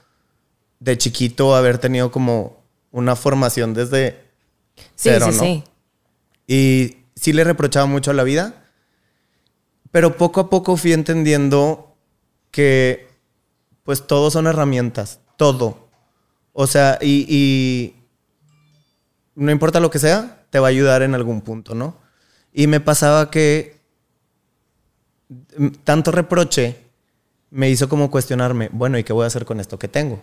[0.80, 4.18] de chiquito haber tenido como una formación desde
[4.76, 5.42] sí, cero, sí, ¿no?
[5.42, 5.64] sí.
[6.46, 8.64] Y sí le reprochaba mucho a la vida,
[9.90, 11.94] pero poco a poco fui entendiendo
[12.50, 13.08] que
[13.82, 15.88] pues todo son herramientas, todo.
[16.52, 17.96] O sea, y, y
[19.34, 21.96] no importa lo que sea, te va a ayudar en algún punto, ¿no?
[22.52, 23.77] Y me pasaba que
[25.84, 26.76] tanto reproche
[27.50, 30.22] me hizo como cuestionarme, bueno, ¿y qué voy a hacer con esto que tengo?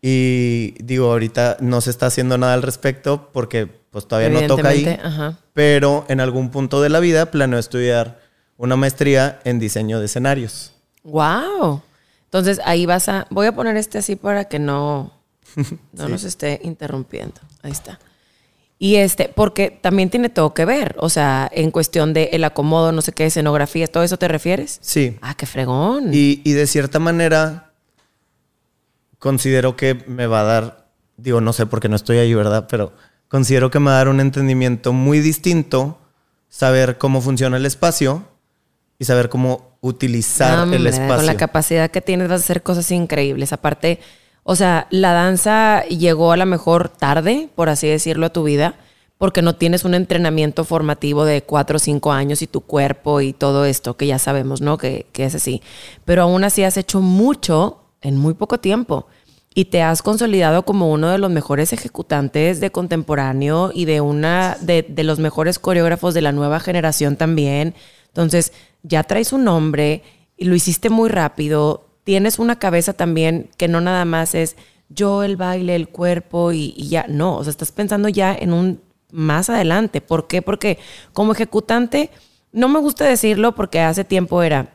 [0.00, 4.68] Y digo, ahorita no se está haciendo nada al respecto porque pues todavía no toca
[4.68, 4.86] ahí.
[5.02, 5.38] Ajá.
[5.54, 8.20] Pero en algún punto de la vida planeo estudiar
[8.58, 10.72] una maestría en diseño de escenarios.
[11.04, 11.82] Wow.
[12.24, 13.26] Entonces ahí vas a.
[13.30, 15.12] Voy a poner este así para que no,
[15.92, 17.40] no nos esté interrumpiendo.
[17.62, 17.98] Ahí está.
[18.78, 20.96] Y este, porque también tiene todo que ver.
[20.98, 24.78] O sea, en cuestión de el acomodo, no sé qué, escenografía, ¿todo eso te refieres?
[24.82, 25.16] Sí.
[25.22, 26.12] Ah, qué fregón.
[26.12, 27.72] Y, y de cierta manera
[29.24, 32.66] considero que me va a dar, digo, no sé porque no estoy ahí, ¿verdad?
[32.68, 32.92] Pero
[33.28, 35.98] considero que me va a dar un entendimiento muy distinto,
[36.50, 38.28] saber cómo funciona el espacio
[38.98, 41.16] y saber cómo utilizar el espacio.
[41.16, 43.54] Con la capacidad que tienes vas a hacer cosas increíbles.
[43.54, 43.98] Aparte,
[44.44, 48.76] o sea, la danza llegó a la mejor tarde, por así decirlo, a tu vida,
[49.16, 53.32] porque no tienes un entrenamiento formativo de cuatro o cinco años y tu cuerpo y
[53.32, 54.76] todo esto, que ya sabemos, ¿no?
[54.76, 55.62] Que, que es así.
[56.04, 59.06] Pero aún así has hecho mucho en muy poco tiempo.
[59.54, 64.58] Y te has consolidado como uno de los mejores ejecutantes de contemporáneo y de una
[64.60, 67.74] de, de los mejores coreógrafos de la nueva generación también.
[68.08, 68.52] Entonces,
[68.82, 70.02] ya traes un nombre
[70.36, 71.86] y lo hiciste muy rápido.
[72.04, 74.56] Tienes una cabeza también que no nada más es
[74.88, 77.06] yo, el baile, el cuerpo y, ya.
[77.08, 80.00] No, o sea, estás pensando ya en un más adelante.
[80.00, 80.42] ¿Por qué?
[80.42, 80.78] Porque
[81.12, 82.10] como ejecutante
[82.52, 84.74] no me gusta decirlo porque hace tiempo era,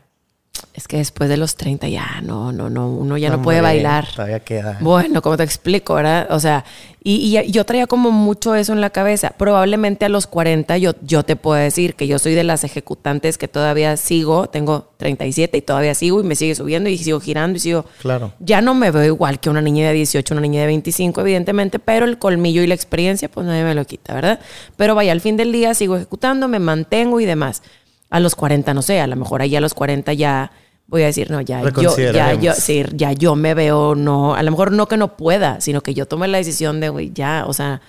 [0.73, 4.07] es que después de los 30 ya, no, no, no, uno ya no, puede bailar.
[4.15, 4.77] Todavía queda.
[4.81, 6.27] Bueno, como te explico, ¿verdad?
[6.31, 6.63] O sea,
[7.03, 9.33] y, y, yo traía como mucho eso en la cabeza.
[9.37, 13.37] Probablemente a los 40 yo, yo te puedo decir que yo soy de las ejecutantes
[13.37, 17.57] que todavía sigo, tengo 37 y todavía sigo y me sigue subiendo y sigo girando
[17.57, 17.85] y sigo...
[18.01, 18.33] Claro.
[18.39, 21.79] Ya no me veo igual que una niña de 18, una niña de 25, evidentemente,
[21.79, 24.39] pero el colmillo y la experiencia, pues nadie me lo quita, ¿verdad?
[24.75, 27.61] Pero vaya, al fin del día sigo ejecutando, me mantengo y demás.
[28.09, 30.51] A los 40, no sé, a lo mejor ahí a los 40 ya
[30.87, 34.41] voy a decir, no, ya yo, ya yo, sí, ya yo me veo, no, a
[34.41, 37.45] lo mejor no que no pueda, sino que yo tome la decisión de, güey, ya,
[37.47, 37.81] o sea,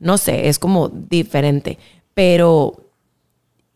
[0.00, 1.78] no sé, es como diferente.
[2.14, 2.88] Pero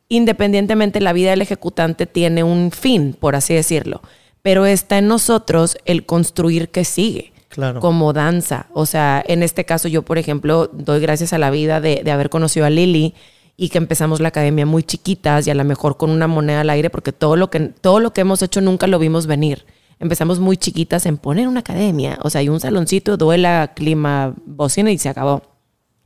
[0.09, 4.03] independientemente, la vida del ejecutante tiene un fin, por así decirlo.
[4.43, 7.33] Pero está en nosotros el construir que sigue.
[7.49, 7.81] Claro.
[7.81, 8.67] Como danza.
[8.73, 12.11] O sea, en este caso, yo, por ejemplo, doy gracias a la vida de, de
[12.11, 13.15] haber conocido a Lili
[13.57, 16.71] y que empezamos la academia muy chiquitas y a lo mejor con una moneda al
[16.71, 19.67] aire, porque todo lo que, todo lo que hemos hecho nunca lo vimos venir.
[19.99, 24.91] Empezamos muy chiquitas en poner una academia, o sea, hay un saloncito, duela, clima, bocina
[24.91, 25.43] y se acabó.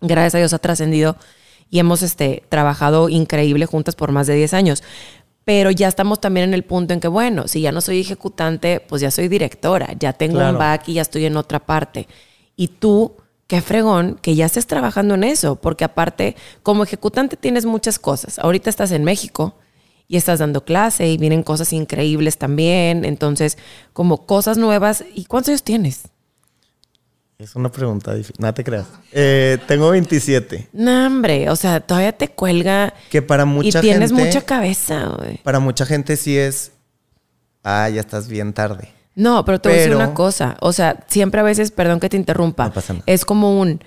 [0.00, 1.16] Gracias a Dios ha trascendido
[1.70, 4.82] y hemos este, trabajado increíble juntas por más de 10 años.
[5.44, 8.80] Pero ya estamos también en el punto en que, bueno, si ya no soy ejecutante,
[8.80, 12.08] pues ya soy directora, ya tengo un back y ya estoy en otra parte.
[12.56, 13.14] Y tú
[13.46, 18.38] qué fregón que ya estés trabajando en eso, porque aparte, como ejecutante tienes muchas cosas.
[18.38, 19.54] Ahorita estás en México
[20.08, 23.58] y estás dando clase y vienen cosas increíbles también, entonces,
[23.92, 25.04] como cosas nuevas.
[25.14, 26.02] ¿Y cuántos años tienes?
[27.38, 28.36] Es una pregunta difícil.
[28.38, 28.86] No te creas.
[29.12, 30.70] Eh, tengo 27.
[30.72, 31.50] No, hombre.
[31.50, 32.94] O sea, todavía te cuelga.
[33.10, 33.86] Que para mucha gente.
[33.86, 35.36] Y tienes mucha cabeza, güey.
[35.42, 36.72] Para mucha gente sí es.
[37.62, 38.95] Ah, ya estás bien tarde.
[39.16, 40.56] No, pero te voy a decir una cosa.
[40.60, 42.70] O sea, siempre a veces, perdón que te interrumpa,
[43.06, 43.80] es como un,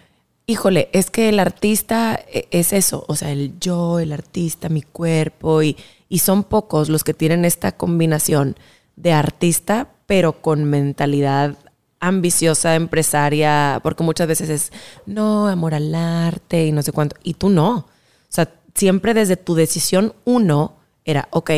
[0.47, 3.05] híjole, es que el artista e, es eso.
[3.07, 5.61] O sea, el yo, el artista, mi cuerpo.
[5.61, 5.77] Y,
[6.09, 8.57] y son pocos los que tienen esta combinación
[8.95, 11.55] de artista, pero con mentalidad
[11.99, 14.71] ambiciosa, empresaria, porque muchas veces es,
[15.05, 17.15] no, amor al arte y no sé cuánto.
[17.21, 17.75] Y tú no.
[17.75, 17.85] O
[18.29, 21.51] sea, siempre desde tu decisión uno era, ok,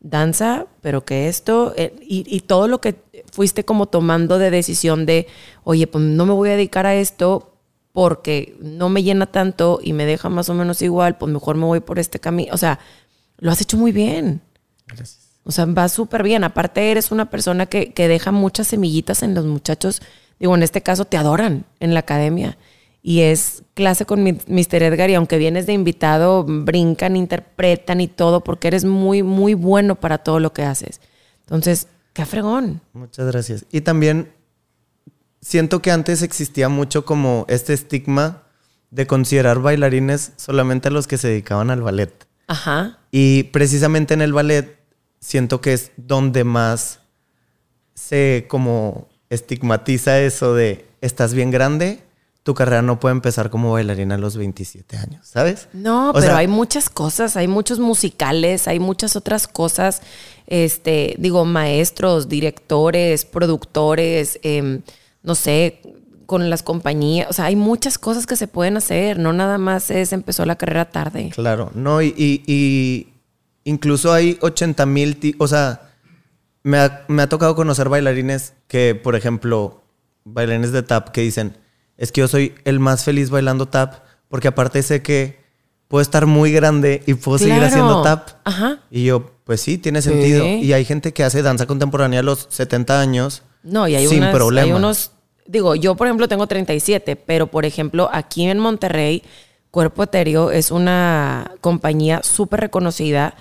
[0.00, 2.96] danza, pero que esto, eh, y, y, todo lo que
[3.32, 5.26] fuiste como tomando de decisión de,
[5.64, 7.56] oye, pues no me voy a dedicar a esto
[7.92, 11.64] porque no me llena tanto y me deja más o menos igual, pues mejor me
[11.64, 12.54] voy por este camino.
[12.54, 12.78] O sea,
[13.38, 14.40] lo has hecho muy bien.
[14.86, 15.18] Gracias.
[15.44, 16.44] O sea, va súper bien.
[16.44, 20.00] Aparte, eres una persona que, que deja muchas semillitas en los muchachos.
[20.38, 22.56] Digo, en este caso, te adoran en la academia
[23.02, 24.82] y es clase con Mr.
[24.82, 29.96] Edgar y aunque vienes de invitado, brincan, interpretan y todo porque eres muy, muy bueno
[29.96, 31.00] para todo lo que haces.
[31.40, 32.80] Entonces, qué fregón.
[32.92, 33.64] Muchas gracias.
[33.70, 34.32] Y también
[35.40, 38.42] siento que antes existía mucho como este estigma
[38.90, 42.26] de considerar bailarines solamente a los que se dedicaban al ballet.
[42.46, 42.98] Ajá.
[43.10, 44.78] Y precisamente en el ballet
[45.20, 47.00] siento que es donde más
[47.94, 52.02] se como estigmatiza eso de estás bien grande,
[52.42, 55.68] tu carrera no puede empezar como bailarina a los 27 años, ¿sabes?
[55.72, 60.02] No, pero hay muchas cosas, hay muchos musicales, hay muchas otras cosas,
[60.52, 64.82] este, digo, maestros, directores, productores, em,
[65.22, 65.80] no sé,
[66.26, 69.90] con las compañías, o sea, hay muchas cosas que se pueden hacer, no nada más
[69.90, 71.30] es empezó la carrera tarde.
[71.34, 73.14] Claro, no, y, y,
[73.64, 75.90] incluso hay 80 mil, o sea,
[76.62, 79.82] me ha, me ha tocado conocer bailarines que, por ejemplo,
[80.24, 81.56] bailarines de tap que dicen,
[81.96, 85.40] es que yo soy el más feliz bailando tap, porque aparte sé que
[85.88, 88.28] puedo estar muy grande y puedo seguir haciendo tap.
[88.44, 88.80] Ajá.
[88.90, 90.46] Y yo, pues sí, tiene sentido.
[90.46, 93.42] Y hay gente que hace danza contemporánea a los 70 años.
[93.62, 94.66] No, y hay, sin problema.
[94.66, 95.12] hay unos,
[95.46, 99.22] digo, yo por ejemplo tengo 37, pero por ejemplo aquí en Monterrey,
[99.70, 103.34] Cuerpo Etéreo es una compañía súper reconocida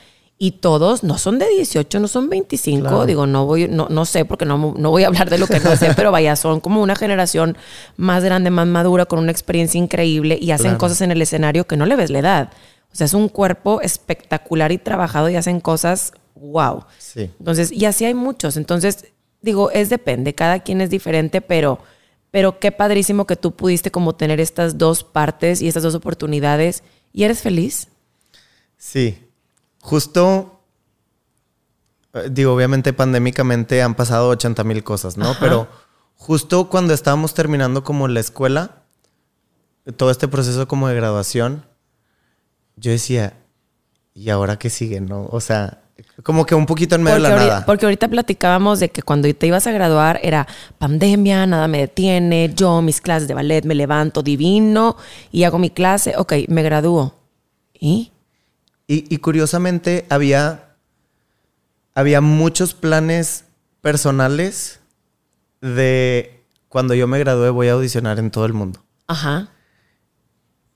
[0.44, 3.06] y todos no son de 18, no son 25.
[3.06, 5.60] Digo, no voy, no, no sé porque no, no, voy a hablar de lo que
[5.60, 7.58] no sé, pero vaya, son como una generación
[7.96, 11.78] más grande, más madura, con una experiencia increíble y hacen cosas en el escenario que
[11.78, 12.50] no le ves la edad.
[12.91, 16.86] O sea, es un cuerpo espectacular y trabajado y hacen cosas wow.
[16.97, 17.32] Sí.
[17.39, 18.58] Entonces, y así hay muchos.
[18.58, 19.06] Entonces,
[19.41, 21.80] digo, es depende, cada quien es diferente, pero,
[22.32, 26.84] pero qué padrísimo que tú pudiste como tener estas dos partes y estas dos oportunidades
[27.13, 27.88] y eres feliz.
[28.77, 29.17] Sí,
[29.80, 30.62] justo,
[32.13, 35.36] eh, digo, obviamente pandémicamente han pasado 80 mil cosas, ¿no?
[35.39, 35.67] Pero
[36.15, 38.84] justo cuando estábamos terminando como la escuela,
[39.97, 41.65] todo este proceso como de graduación,
[42.75, 43.34] yo decía,
[44.13, 45.27] ¿y ahora qué sigue, no?
[45.31, 45.81] O sea,
[46.23, 47.65] como que un poquito en medio de la nada.
[47.65, 52.51] Porque ahorita platicábamos de que cuando te ibas a graduar era pandemia, nada me detiene,
[52.55, 54.97] yo mis clases de ballet me levanto divino
[55.31, 57.15] y hago mi clase, ok, me gradúo.
[57.73, 58.12] ¿Y?
[58.88, 60.75] Y, y curiosamente había,
[61.95, 63.45] había muchos planes
[63.81, 64.79] personales
[65.62, 68.84] de cuando yo me gradué voy a audicionar en todo el mundo.
[69.07, 69.49] Ajá.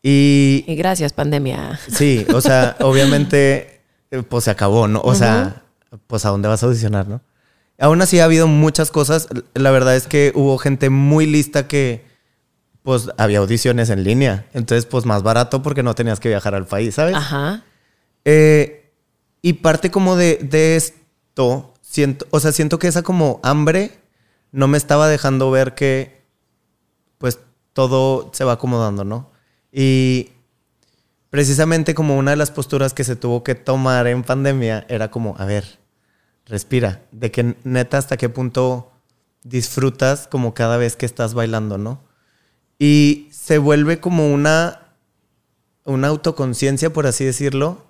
[0.07, 1.79] Y, Y gracias, pandemia.
[1.89, 5.01] sí, o sea, obviamente, eh, pues se acabó, ¿no?
[5.01, 5.63] O sea,
[6.05, 7.21] pues a dónde vas a audicionar, ¿no?
[7.79, 9.27] Aún así ha habido muchas cosas.
[9.55, 12.05] La verdad es que hubo gente muy lista que,
[12.83, 14.45] pues, había audiciones en línea.
[14.53, 17.15] Entonces, pues, más barato porque no tenías que viajar al país, ¿sabes?
[17.15, 17.63] Ajá.
[18.25, 18.91] Eh,
[19.41, 23.97] y parte como de, de esto, siento, o sea, siento que esa como hambre
[24.51, 26.21] no me estaba dejando ver que
[27.17, 27.39] pues
[27.73, 29.33] todo se va acomodando, ¿no?
[29.77, 30.31] Y
[31.29, 35.35] precisamente como una de las posturas que se tuvo que tomar en pandemia era como,
[35.37, 35.79] a ver,
[36.45, 38.93] respira, de que neta hasta qué punto
[39.43, 42.01] disfrutas como cada vez que estás bailando, ¿no?
[42.79, 44.93] Y se vuelve como una,
[45.83, 47.83] una autoconciencia, por así decirlo,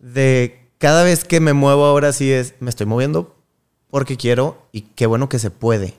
[0.00, 3.36] de cada vez que me muevo ahora sí es, me estoy moviendo
[3.88, 5.94] porque quiero y qué bueno que se puede.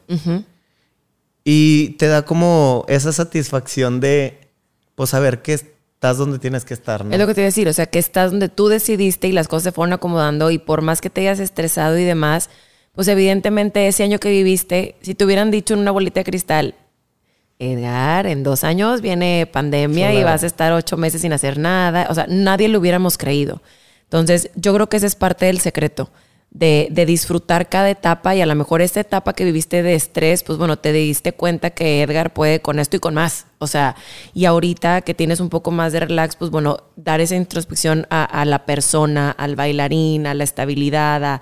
[1.45, 4.40] Y te da como esa satisfacción de,
[4.95, 7.13] pues, saber que estás donde tienes que estar, ¿no?
[7.13, 9.31] Es lo que te iba a decir, o sea, que estás donde tú decidiste y
[9.31, 12.49] las cosas se fueron acomodando y por más que te hayas estresado y demás,
[12.93, 16.75] pues evidentemente ese año que viviste, si te hubieran dicho en una bolita de cristal,
[17.59, 20.31] Edgar, en dos años viene pandemia y Claro.
[20.31, 23.61] vas a estar ocho meses sin hacer nada, o sea, nadie lo hubiéramos creído.
[24.05, 26.09] Entonces, yo creo que ese es parte del secreto.
[26.51, 30.59] De, disfrutar cada etapa y a lo mejor esta etapa que viviste de estrés, pues
[30.59, 33.47] bueno, te diste cuenta que Edgar puede con esto y con más.
[33.57, 33.95] O sea,
[34.33, 38.25] y ahorita que tienes un poco más de relax, pues bueno, dar esa introspección a,
[38.25, 41.41] a la persona, al bailarín, a la estabilidad, a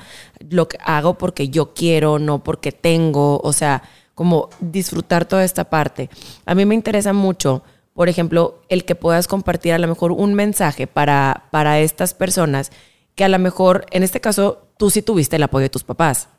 [0.50, 3.42] lo que hago porque yo quiero, no porque tengo.
[3.44, 3.82] O sea,
[4.20, 6.10] como disfrutar toda esta parte.
[6.46, 10.34] A mí me interesa mucho, por ejemplo, el que puedas compartir a lo mejor un
[10.34, 12.70] mensaje para, para estas personas
[13.20, 16.30] que a lo mejor, en este caso, tú sí tuviste el apoyo de tus papás.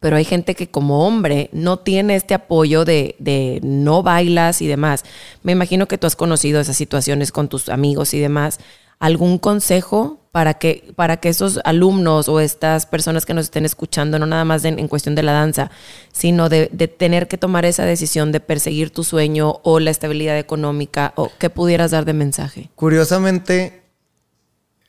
[0.00, 4.66] Pero hay gente que como hombre no tiene este apoyo de, de no bailas y
[4.66, 5.04] demás.
[5.42, 8.60] Me imagino que tú has conocido esas situaciones con tus amigos y demás.
[8.98, 14.18] ¿Algún consejo para que, para que esos alumnos o estas personas que nos estén escuchando,
[14.18, 15.70] no nada más en, cuestión de la danza,
[16.12, 20.38] sino de, de tener que tomar esa decisión de perseguir tu sueño o la estabilidad
[20.38, 22.70] económica o qué pudieras dar de mensaje?
[22.74, 23.85] Curiosamente,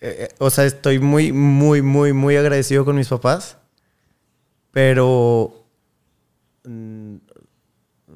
[0.01, 3.57] eh, o sea, estoy muy, muy, muy, muy agradecido con mis papás,
[4.71, 5.65] pero,
[6.63, 7.15] mm,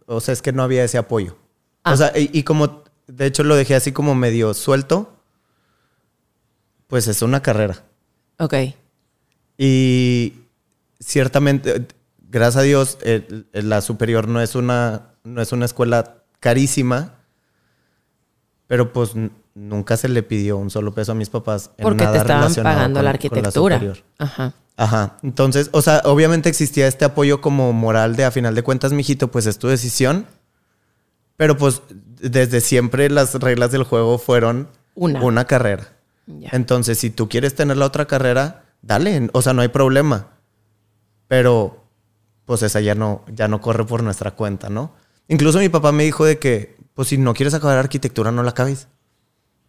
[0.05, 1.37] o sea, es que no había ese apoyo.
[1.83, 1.93] Ah.
[1.93, 5.17] O sea, y, y como, de hecho, lo dejé así como medio suelto,
[6.87, 7.83] pues es una carrera.
[8.37, 8.53] Ok.
[9.57, 10.33] Y
[10.99, 11.87] ciertamente,
[12.19, 12.97] gracias a Dios,
[13.53, 17.19] la superior no es una, no es una escuela carísima,
[18.67, 19.11] pero pues
[19.55, 21.71] nunca se le pidió un solo peso a mis papás.
[21.77, 23.81] en Porque te nada estaban relacionado pagando con- la arquitectura.
[24.17, 24.53] Ajá.
[24.77, 25.17] Ajá.
[25.21, 29.29] Entonces, o sea, obviamente existía este apoyo como moral de a final de cuentas, mijito,
[29.29, 30.25] pues es tu decisión.
[31.37, 31.81] Pero pues
[32.19, 35.45] desde siempre las reglas del juego fueron Una.
[35.45, 35.89] carrera.
[36.51, 40.27] Entonces, si tú quieres tener la otra carrera, dale, o sea, no hay problema.
[41.27, 41.83] Pero
[42.45, 44.93] pues esa ya no ya no corre por nuestra cuenta, ¿no?
[45.27, 48.49] Incluso mi papá me dijo de que pues si no quieres acabar arquitectura no la
[48.51, 48.87] acabes.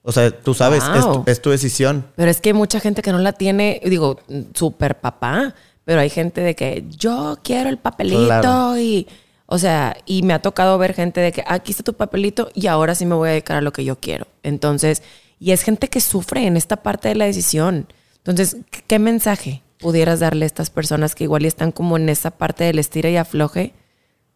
[0.03, 1.25] O sea, tú sabes, es, Wow.
[1.25, 2.07] tu, es tu decisión.
[2.17, 4.19] Pero es que hay mucha gente que no la tiene, digo,
[4.55, 8.79] súper papá, pero hay gente de que yo quiero el papelito Claro.
[8.79, 9.07] y,
[9.47, 12.67] o sea, y me ha tocado ver gente de que aquí está tu papelito y
[12.67, 14.27] ahora sí me voy a dedicar a lo que yo quiero.
[14.43, 15.03] Entonces,
[15.39, 17.87] y es gente que sufre en esta parte de la decisión.
[18.19, 22.31] Entonces, ¿qué- ¿qué mensaje pudieras darle a estas personas que igual están como en esa
[22.33, 23.73] parte del estira y afloje?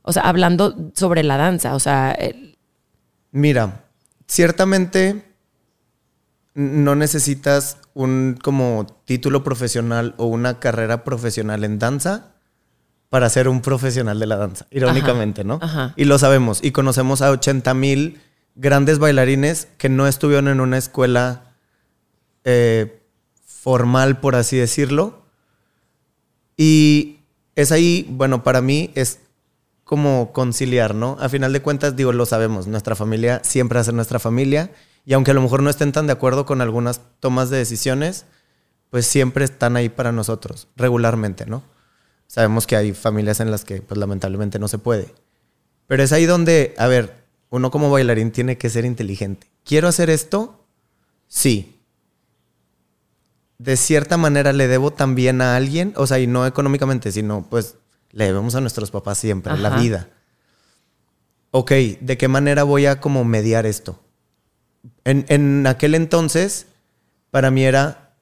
[0.02, 2.56] O sea, hablando sobre la danza, o sea, el-
[3.32, 3.84] Mira,
[4.28, 5.22] ciertamente
[6.56, 12.32] no necesitas un como título profesional o una carrera profesional en danza
[13.10, 15.58] para ser un profesional de la danza, irónicamente, ¿no?
[15.60, 15.92] ajá.
[15.96, 16.64] Y lo sabemos.
[16.64, 18.20] Y conocemos a 80 mil
[18.54, 21.52] grandes bailarines que no estuvieron en una escuela
[22.44, 23.02] eh,
[23.44, 25.26] formal, por así decirlo.
[26.56, 27.18] Y
[27.54, 29.20] es ahí, bueno, para mí es
[29.84, 31.18] como conciliar, ¿no?
[31.20, 34.70] A final de cuentas, digo, lo sabemos, nuestra familia siempre hace nuestra familia
[35.06, 38.26] y aunque a lo mejor no estén tan de acuerdo con algunas tomas de decisiones,
[38.90, 41.62] pues siempre están ahí para nosotros, regularmente, ¿no?
[42.26, 45.14] Sabemos que hay familias en las que pues lamentablemente no se puede.
[45.86, 49.46] Pero es ahí donde, a ver, uno como bailarín tiene que ser inteligente.
[49.64, 50.66] ¿Quiero hacer esto?
[51.28, 51.80] Sí.
[53.58, 57.76] De cierta manera le debo también a alguien, o sea, y no económicamente, sino pues
[58.10, 60.08] le debemos a nuestros papás siempre, la vida.
[61.52, 64.00] Ok, ¿de qué manera voy a como mediar esto?
[65.04, 66.66] En, en aquel entonces,
[67.30, 68.14] para mí era,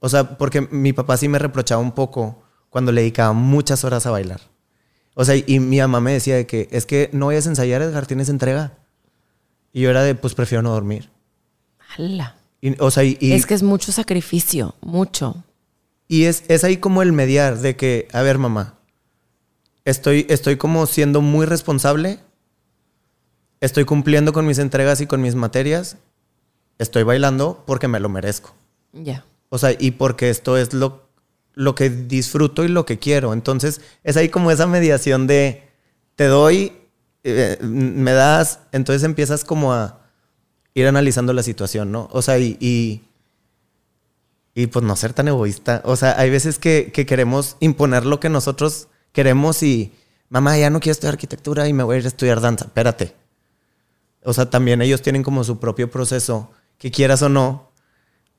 [0.00, 4.06] O sea, porque mi papá sí me reprochaba un poco cuando le dedicaba muchas horas
[4.06, 4.40] a bailar.
[5.14, 7.82] O sea, y mi mamá me decía de que es que no vayas a ensayar,
[7.82, 8.72] Edgar, tienes entrega.
[9.72, 11.10] Y yo era de, pues prefiero no dormir.
[11.96, 12.36] ¡Hala!
[12.60, 15.44] Y, o sea, y, es que es mucho sacrificio, mucho.
[16.08, 18.74] Y es, es ahí como el mediar de que, a ver, mamá,
[19.84, 22.18] estoy, estoy como siendo muy responsable,
[23.60, 25.96] estoy cumpliendo con mis entregas y con mis materias,
[26.78, 28.54] estoy bailando porque me lo merezco.
[28.92, 29.24] Ya.
[29.48, 31.08] O sea, y porque esto es lo,
[31.54, 33.32] lo que disfruto y lo que quiero.
[33.32, 35.68] Entonces, es ahí como esa mediación de
[36.16, 36.72] te doy,
[37.24, 40.00] eh, me das, entonces empiezas como a
[40.74, 42.08] ir analizando la situación, ¿no?
[42.12, 43.02] O sea, y, y,
[44.54, 45.82] y pues no ser tan egoísta.
[45.84, 49.92] O sea, hay veces que, que, queremos imponer lo que nosotros queremos y,
[50.28, 52.66] mamá, ya no quiero estudiar arquitectura y me voy a ir a estudiar danza.
[52.66, 53.14] Espérate.
[54.24, 57.70] O sea, también ellos tienen como su propio proceso, que quieras o no,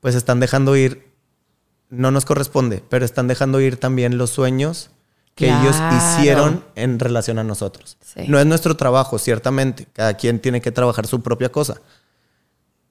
[0.00, 1.12] pues están dejando ir,
[1.88, 4.90] no nos corresponde, pero están dejando ir también los sueños
[5.36, 7.98] que ellos hicieron en relación a nosotros.
[8.26, 9.86] No es nuestro trabajo, ciertamente.
[9.92, 11.82] Cada quien tiene que trabajar su propia cosa.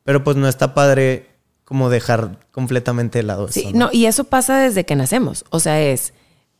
[0.03, 1.27] Pero pues no está padre
[1.63, 3.89] como dejar completamente de lado sí, ¿no?
[3.91, 5.43] y eso pasa desde que nacemos.
[5.49, 6.13] O sea, es,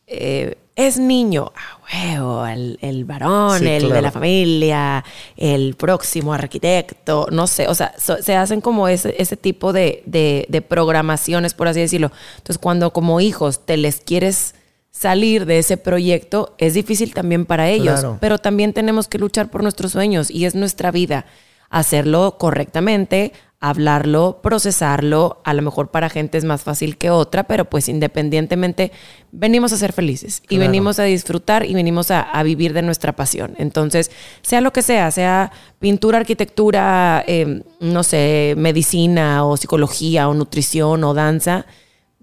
[0.08, 5.02] eh, es niño, ah, huevo, el, varón, el de la familia,
[5.34, 10.62] el próximo arquitecto, no sé, o sea, se hacen como ese, ese tipo de, de,
[10.62, 12.12] programaciones, por así decirlo.
[12.36, 14.54] Entonces, cuando como hijos te les quieres
[14.90, 19.62] salir de ese proyecto, es difícil también para ellos, pero también tenemos que luchar por
[19.62, 21.24] nuestros sueños y es nuestra vida
[21.70, 27.64] hacerlo correctamente, hablarlo, procesarlo, a lo mejor para gente es más fácil que otra, pero
[27.64, 28.92] pues independientemente
[29.32, 33.54] venimos a ser felices y venimos a disfrutar y venimos a, vivir de nuestra pasión.
[33.58, 34.10] Entonces,
[34.42, 41.02] sea lo que sea, sea pintura, arquitectura, em, no sé, medicina o psicología o nutrición
[41.02, 41.66] o danza,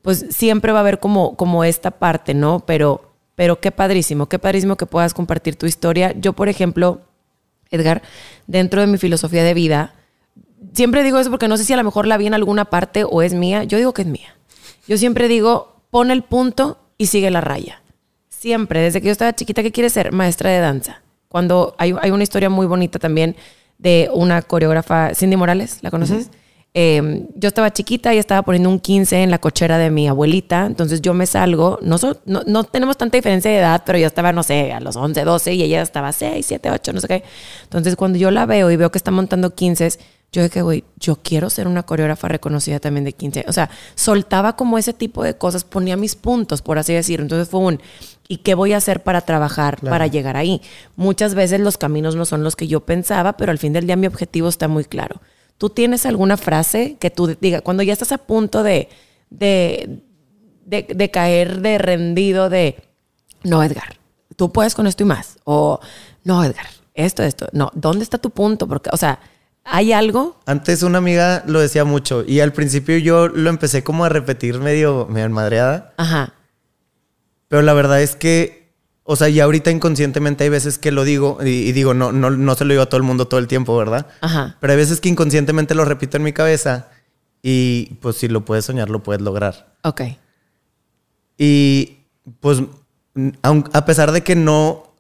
[0.03, 2.63] pues siempre va a haber como, como esta parte, ¿no?
[2.65, 6.13] Pero, pero qué padrísimo, qué padrísimo que puedas compartir tu historia.
[6.19, 7.01] Yo, por ejemplo,
[7.71, 8.03] Edgar,
[8.45, 9.95] dentro de mi filosofía de vida,
[10.74, 13.03] siempre digo eso porque no sé si a lo mejor la vi en alguna parte
[13.03, 13.63] o es mía.
[13.63, 14.36] Yo digo que es mía.
[14.88, 17.82] Yo siempre digo, pon el punto y sigue la raya.
[18.30, 20.11] Siempre, desde que yo estaba chiquita, ¿qué quiere ser?
[20.11, 21.01] Maestra de danza.
[21.30, 23.36] Cuando hay, hay una historia muy bonita también
[23.78, 26.30] de una coreógrafa, Cindy Morales, ¿la conoces?
[26.76, 30.65] Em, yo estaba chiquita y estaba poniendo un 15 en la cochera de mi abuelita,
[30.65, 34.34] entonces yo me salgo, no, no, no, tenemos tanta diferencia de edad, pero yo estaba,
[34.34, 37.24] no sé, a los 11, 12 y ella estaba 6, 7, 8, no sé qué.
[37.63, 39.99] Entonces cuando yo la veo y veo que está montando 15,
[40.34, 43.45] yo dije, güey, yo quiero ser una coreógrafa reconocida también de 15.
[43.47, 47.23] O sea, soltaba como ese tipo de cosas, ponía mis puntos, por así decirlo.
[47.23, 47.79] Entonces fue un,
[48.27, 50.59] ¿y qué voy a hacer para trabajar, para llegar ahí?
[50.95, 53.95] Muchas veces los caminos no son los que yo pensaba, pero al fin del día
[53.95, 55.21] mi objetivo está muy claro.
[55.59, 58.89] ¿Tú tienes alguna frase que tú digas, cuando ya estás a punto de,
[59.29, 60.01] de,
[60.65, 62.84] de, caer de rendido de,
[63.43, 63.97] no, Edgar,
[64.36, 65.38] tú puedes con esto y más?
[65.43, 65.79] O,
[66.23, 66.65] no, Edgar,
[66.95, 67.49] esto, esto.
[67.51, 68.67] No, ¿dónde está tu punto?
[68.67, 69.19] Porque, o sea,
[69.66, 70.39] ¿Hay algo?
[70.45, 74.59] Antes una amiga lo decía mucho y al principio yo lo empecé como a repetir
[74.59, 75.93] medio, medio enmadreada.
[75.97, 76.34] Ajá.
[77.47, 81.38] Pero la verdad es que, o sea, ya ahorita inconscientemente hay veces que lo digo
[81.43, 83.78] y, digo, no, no, no se lo digo a todo el mundo todo el tiempo,
[83.78, 84.07] ¿verdad?
[84.22, 84.57] Ajá.
[84.59, 86.89] Pero hay veces que inconscientemente lo repito en mi cabeza
[87.41, 89.76] y pues si lo puedes soñar, lo puedes lograr.
[89.84, 90.01] Ok.
[91.38, 91.99] Y
[92.39, 92.61] pues
[93.43, 94.93] a pesar de que no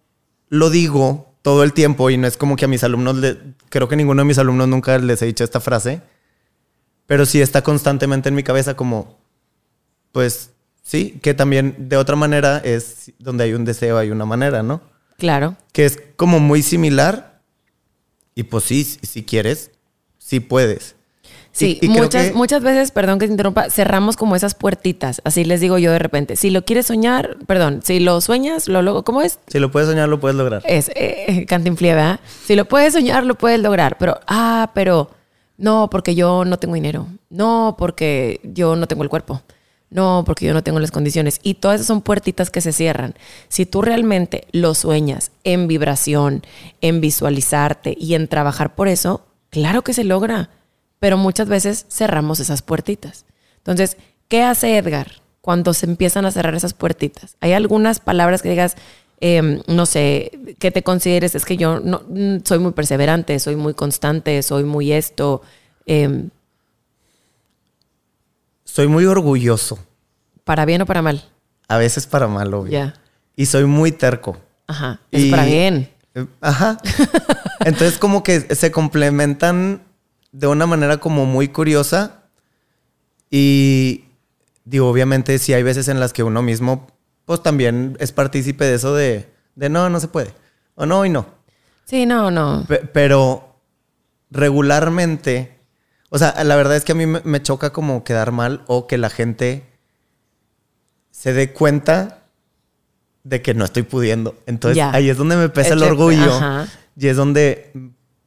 [0.49, 3.37] lo digo todo el tiempo y no es como que a mis alumnos, le,
[3.69, 6.01] creo que ninguno de mis alumnos nunca les he dicho esta frase,
[7.05, 9.19] pero sí está constantemente en mi cabeza como,
[10.13, 14.63] pues sí, que también de otra manera es donde hay un deseo, hay una manera,
[14.63, 14.81] ¿no?
[15.17, 15.57] Claro.
[15.73, 17.41] Que es como muy similar
[18.35, 19.71] y pues sí, si quieres,
[20.17, 20.95] sí puedes.
[21.53, 25.21] Sí, muchas, muchas veces, perdón que te interrumpa, cerramos como esas puertitas.
[25.23, 26.35] Así les digo yo de repente.
[26.35, 29.03] Si lo quieres soñar, perdón, si lo sueñas, lo logro.
[29.03, 29.37] ¿Cómo es?
[29.47, 30.63] Si lo puedes soñar, lo puedes lograr.
[30.65, 32.19] Es eh, ¿verdad?
[32.45, 33.99] Si lo puedes soñar, lo puedes lograr.
[33.99, 35.11] Pero, ah, pero
[35.57, 37.07] no, porque yo no tengo dinero.
[37.29, 39.43] No, porque yo no tengo el cuerpo.
[39.91, 41.39] No, porque yo no tengo las condiciones.
[41.43, 43.13] Y todas esas son puertitas que se cierran.
[43.47, 46.41] Si tú realmente lo sueñas en vibración,
[46.81, 50.49] en visualizarte y en trabajar por eso, claro que se logra
[51.03, 53.25] pero muchas veces cerramos esas puertitas.
[53.57, 53.97] Entonces,
[54.29, 57.35] ¿qué hace Edgar cuando se empiezan a cerrar esas puertitas?
[57.41, 58.77] Hay algunas palabras que digas,
[59.19, 63.57] em, no sé, que te consideres, es que yo no, mm, soy muy perseverante, soy
[63.57, 65.41] muy constante, soy muy esto.
[65.85, 66.29] Em,
[68.63, 69.79] soy muy orgulloso.
[70.45, 71.21] ¿Para bien o para mal?
[71.67, 72.71] A veces para mal, obvio.
[72.71, 72.93] Ya.
[73.35, 74.37] Y soy muy terco.
[74.67, 75.01] Ajá.
[75.11, 75.89] Es para bien.
[76.15, 76.77] Eh, ajá.
[77.65, 79.81] Entonces, como que se complementan
[80.33, 82.23] de una manera como muy curiosa
[83.29, 84.03] y
[84.65, 86.87] digo, obviamente sí hay veces en las que uno mismo,
[87.25, 90.33] pues también es partícipe de eso de, de no, no se puede.
[90.75, 91.25] O no y no.
[91.85, 92.65] Sí, no, no.
[92.67, 93.55] Pe- pero
[94.31, 95.57] regularmente,
[96.09, 98.97] o sea, la verdad es que a mí me, choca como quedar mal o que
[98.97, 99.63] la gente
[101.11, 102.23] se dé cuenta
[103.23, 104.35] de que no estoy pudiendo.
[104.47, 104.91] Entonces Ya.
[104.91, 106.67] ahí es donde me pesa el orgullo ajá.
[106.97, 107.71] y es donde,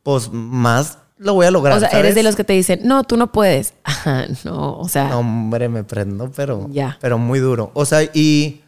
[0.04, 1.77] pues, más lo voy a lograr.
[1.77, 2.05] O sea, ¿sabes?
[2.05, 3.75] eres de los que te dicen, no, tú no puedes.
[3.85, 6.99] Ajá, no, o sea, No, hombre, me prendo, pero, Ya.
[7.01, 7.71] pero muy duro.
[7.75, 8.62] O sea, y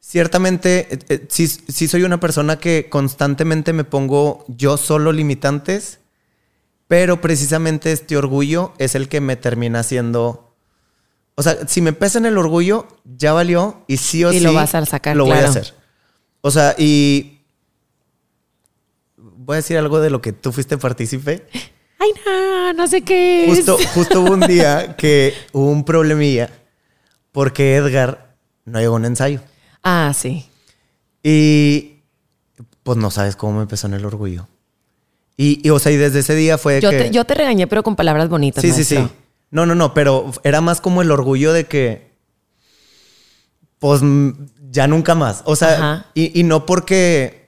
[0.00, 6.00] ciertamente eh, eh, sí, sí soy una persona que constantemente me pongo yo solo limitantes,
[6.88, 10.54] pero precisamente este orgullo es el que me termina haciendo...
[11.34, 14.44] O sea, si me pesa en el orgullo, ya valió y sí o Y sí
[14.44, 15.72] lo vas a sacar, lo voy a hacer.
[16.42, 17.40] O sea, y
[19.44, 21.46] voy a decir algo de lo que tú fuiste partícipe.
[21.98, 23.56] ay, no, no sé qué es.
[23.56, 26.50] Justo, justo hubo un día que hubo un problemilla
[27.32, 29.40] porque Edgar no llegó a un ensayo.
[29.82, 30.48] Ah, sí.
[31.22, 31.96] Y
[32.82, 34.48] pues no sabes cómo me empezó en el orgullo.
[35.36, 36.98] Y, y, o sea, y desde ese día fue Yo, que...
[36.98, 38.62] te, yo te regañé, pero con palabras bonitas.
[38.62, 38.98] sí, sí, sí.
[39.50, 42.10] No, no, no, pero era más como el orgullo de que...
[43.78, 44.00] Pues
[44.70, 45.42] ya nunca más.
[45.44, 47.41] O sea, y, y no porque...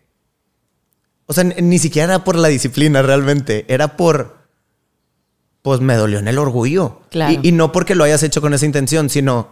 [1.26, 3.64] O sea, ni- siquiera era por la disciplina realmente.
[3.68, 4.44] Era por...
[5.62, 7.00] Pues me dolió en el orgullo.
[7.10, 7.40] Claro.
[7.42, 9.48] Y, y no porque lo hayas hecho con esa intención, sino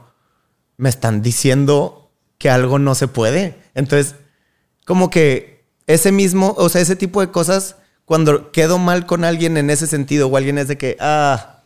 [0.77, 3.57] me están diciendo que algo no se puede.
[3.75, 4.17] Entonces,
[4.85, 9.57] como que ese mismo, o sea, ese tipo de cosas, cuando quedo mal con alguien
[9.57, 11.63] en ese sentido, o alguien es de que, ah,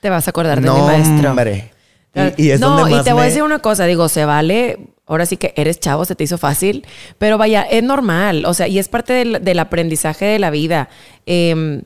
[0.00, 1.30] Te vas a acordar de no, mi maestro.
[1.30, 1.72] hombre.
[2.36, 4.24] Y, y es no, donde más y te voy a decir una cosa, digo, se
[4.24, 6.86] vale, ahora sí que eres chavo, se te hizo fácil,
[7.18, 10.88] pero vaya, es normal, o sea, y es parte del, del aprendizaje de la vida.
[11.26, 11.82] Eh,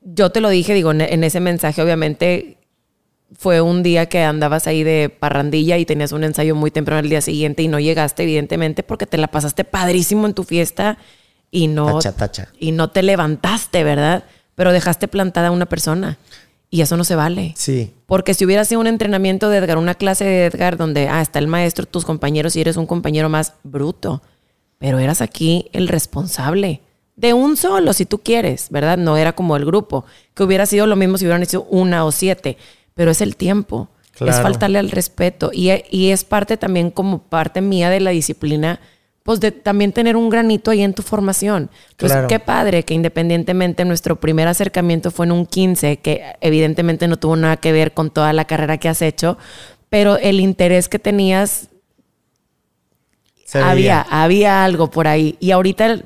[0.00, 2.56] yo te lo dije, digo, en, en ese mensaje, obviamente,
[3.38, 7.08] fue un día que andabas ahí de parrandilla y tenías un ensayo muy temprano al
[7.08, 10.98] día siguiente y no llegaste, evidentemente, porque te la pasaste padrísimo en tu fiesta
[11.50, 12.48] y no, Tacha, tacha.
[12.58, 14.24] y no te levantaste, ¿verdad?
[14.54, 16.18] Pero dejaste plantada a una persona
[16.72, 17.52] y eso no se vale.
[17.56, 21.20] Sí, Porque si hubiera sido un entrenamiento de Edgar, una clase de Edgar donde ah,
[21.20, 24.22] está el maestro, tus compañeros y eres un compañero más bruto,
[24.78, 26.80] pero eras aquí el responsable
[27.14, 28.96] de un solo, si tú quieres, ¿verdad?
[28.96, 32.10] No era como el grupo, que hubiera sido lo mismo si hubieran hecho una o
[32.10, 32.56] siete,
[32.94, 34.42] pero es el tiempo, es Claro.
[34.42, 38.80] faltarle al respeto y, y es parte también como parte mía de la disciplina,
[39.22, 41.70] pues de también tener un granito ahí en tu formación.
[41.96, 42.28] Pues Claro.
[42.28, 47.36] qué padre que independientemente nuestro primer acercamiento fue en un 15, que evidentemente no tuvo
[47.36, 49.38] nada que ver con toda la carrera que has hecho,
[49.88, 51.68] pero el interés que tenías,
[53.52, 55.36] había, había algo por ahí.
[55.38, 56.04] Y ahorita el,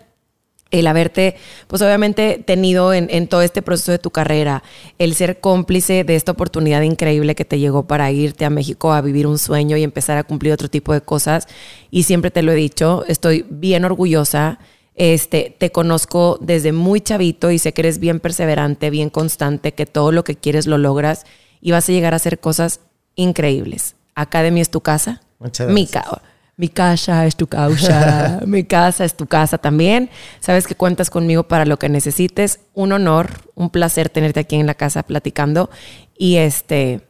[0.70, 1.36] el haberte,
[1.68, 4.62] pues obviamente tenido en, en todo este proceso de tu carrera,
[4.98, 9.00] el ser cómplice de esta oportunidad increíble que te llegó para irte a México a
[9.00, 11.46] vivir un sueño y empezar a cumplir otro tipo de cosas.
[11.90, 14.58] Y siempre te lo he dicho, estoy bien orgullosa.
[14.96, 19.84] Este, te conozco desde muy chavito y sé que eres bien perseverante, bien constante, que
[19.84, 21.26] todo lo que quieres lo logras
[21.60, 22.80] y vas a llegar a hacer cosas
[23.14, 23.94] increíbles.
[24.14, 25.20] Academy es tu casa.
[25.38, 26.35] Muchas Mi gracias.
[26.56, 30.08] Mi casa es tu causa, mi casa es tu casa también.
[30.40, 32.60] Sabes que cuentas conmigo para lo que necesites.
[32.74, 35.68] Un honor, un placer tenerte aquí en la casa platicando.
[36.16, 37.02] Y este,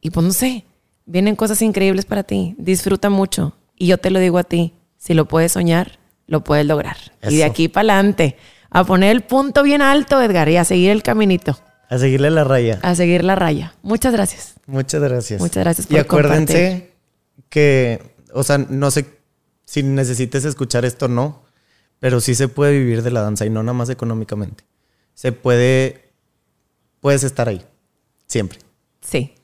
[0.00, 0.64] y pues no sé,
[1.04, 2.54] vienen cosas increíbles para ti.
[2.58, 3.54] Disfruta mucho.
[3.76, 6.96] Y yo te lo digo a ti, si lo puedes soñar, lo puedes lograr.
[7.28, 8.36] Y de aquí para adelante,
[8.70, 11.58] a poner el punto bien alto, Edgar, y a seguir el caminito,
[11.88, 12.78] A seguirle la raya.
[12.82, 13.74] a seguir la raya.
[13.82, 14.54] Muchas gracias.
[14.66, 15.40] Muchas gracias.
[15.40, 16.90] Muchas gracias Y por acuérdense
[17.48, 19.06] que, o sea, no sé
[19.64, 21.42] si necesites escuchar esto o no,
[22.00, 24.64] pero sí se puede vivir de la danza y no nada más económicamente.
[25.14, 26.10] Se puede,
[27.00, 27.62] puedes estar ahí,
[28.26, 28.58] siempre.
[29.00, 29.34] Sí.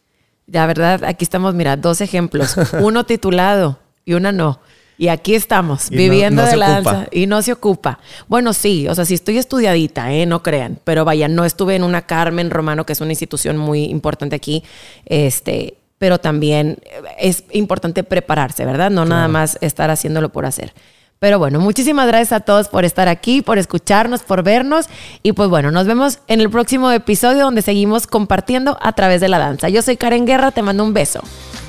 [0.46, 2.54] La verdad, aquí estamos, mira, dos ejemplos.
[2.80, 4.60] Uno titulado y una no.
[4.96, 6.92] Y aquí estamos, Y viviendo no de la ocupa.
[6.92, 7.08] danza.
[7.10, 7.98] Y no se ocupa.
[8.28, 10.24] Bueno, sí, o sea, sí estoy estudiadita, ¿eh?
[10.24, 10.78] No crean.
[10.84, 14.62] Pero vaya, no estuve en una Carmen Romano, que es una institución muy importante aquí.
[15.06, 16.76] Este, pero también
[17.18, 18.90] es importante prepararse, ¿verdad?
[18.90, 20.74] No nada más estar haciéndolo por hacer.
[21.18, 24.90] Pero bueno, muchísimas gracias a todos por estar aquí, por escucharnos, por vernos.
[25.22, 29.28] Y pues bueno, nos vemos en el próximo episodio donde seguimos compartiendo a través de
[29.28, 29.70] la danza.
[29.70, 31.22] Yo soy Karen Guerra, te mando un beso.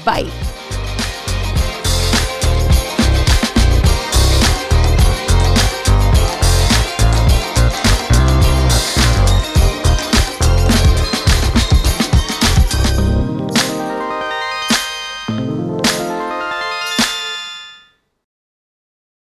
[0.06, 0.65] Bye.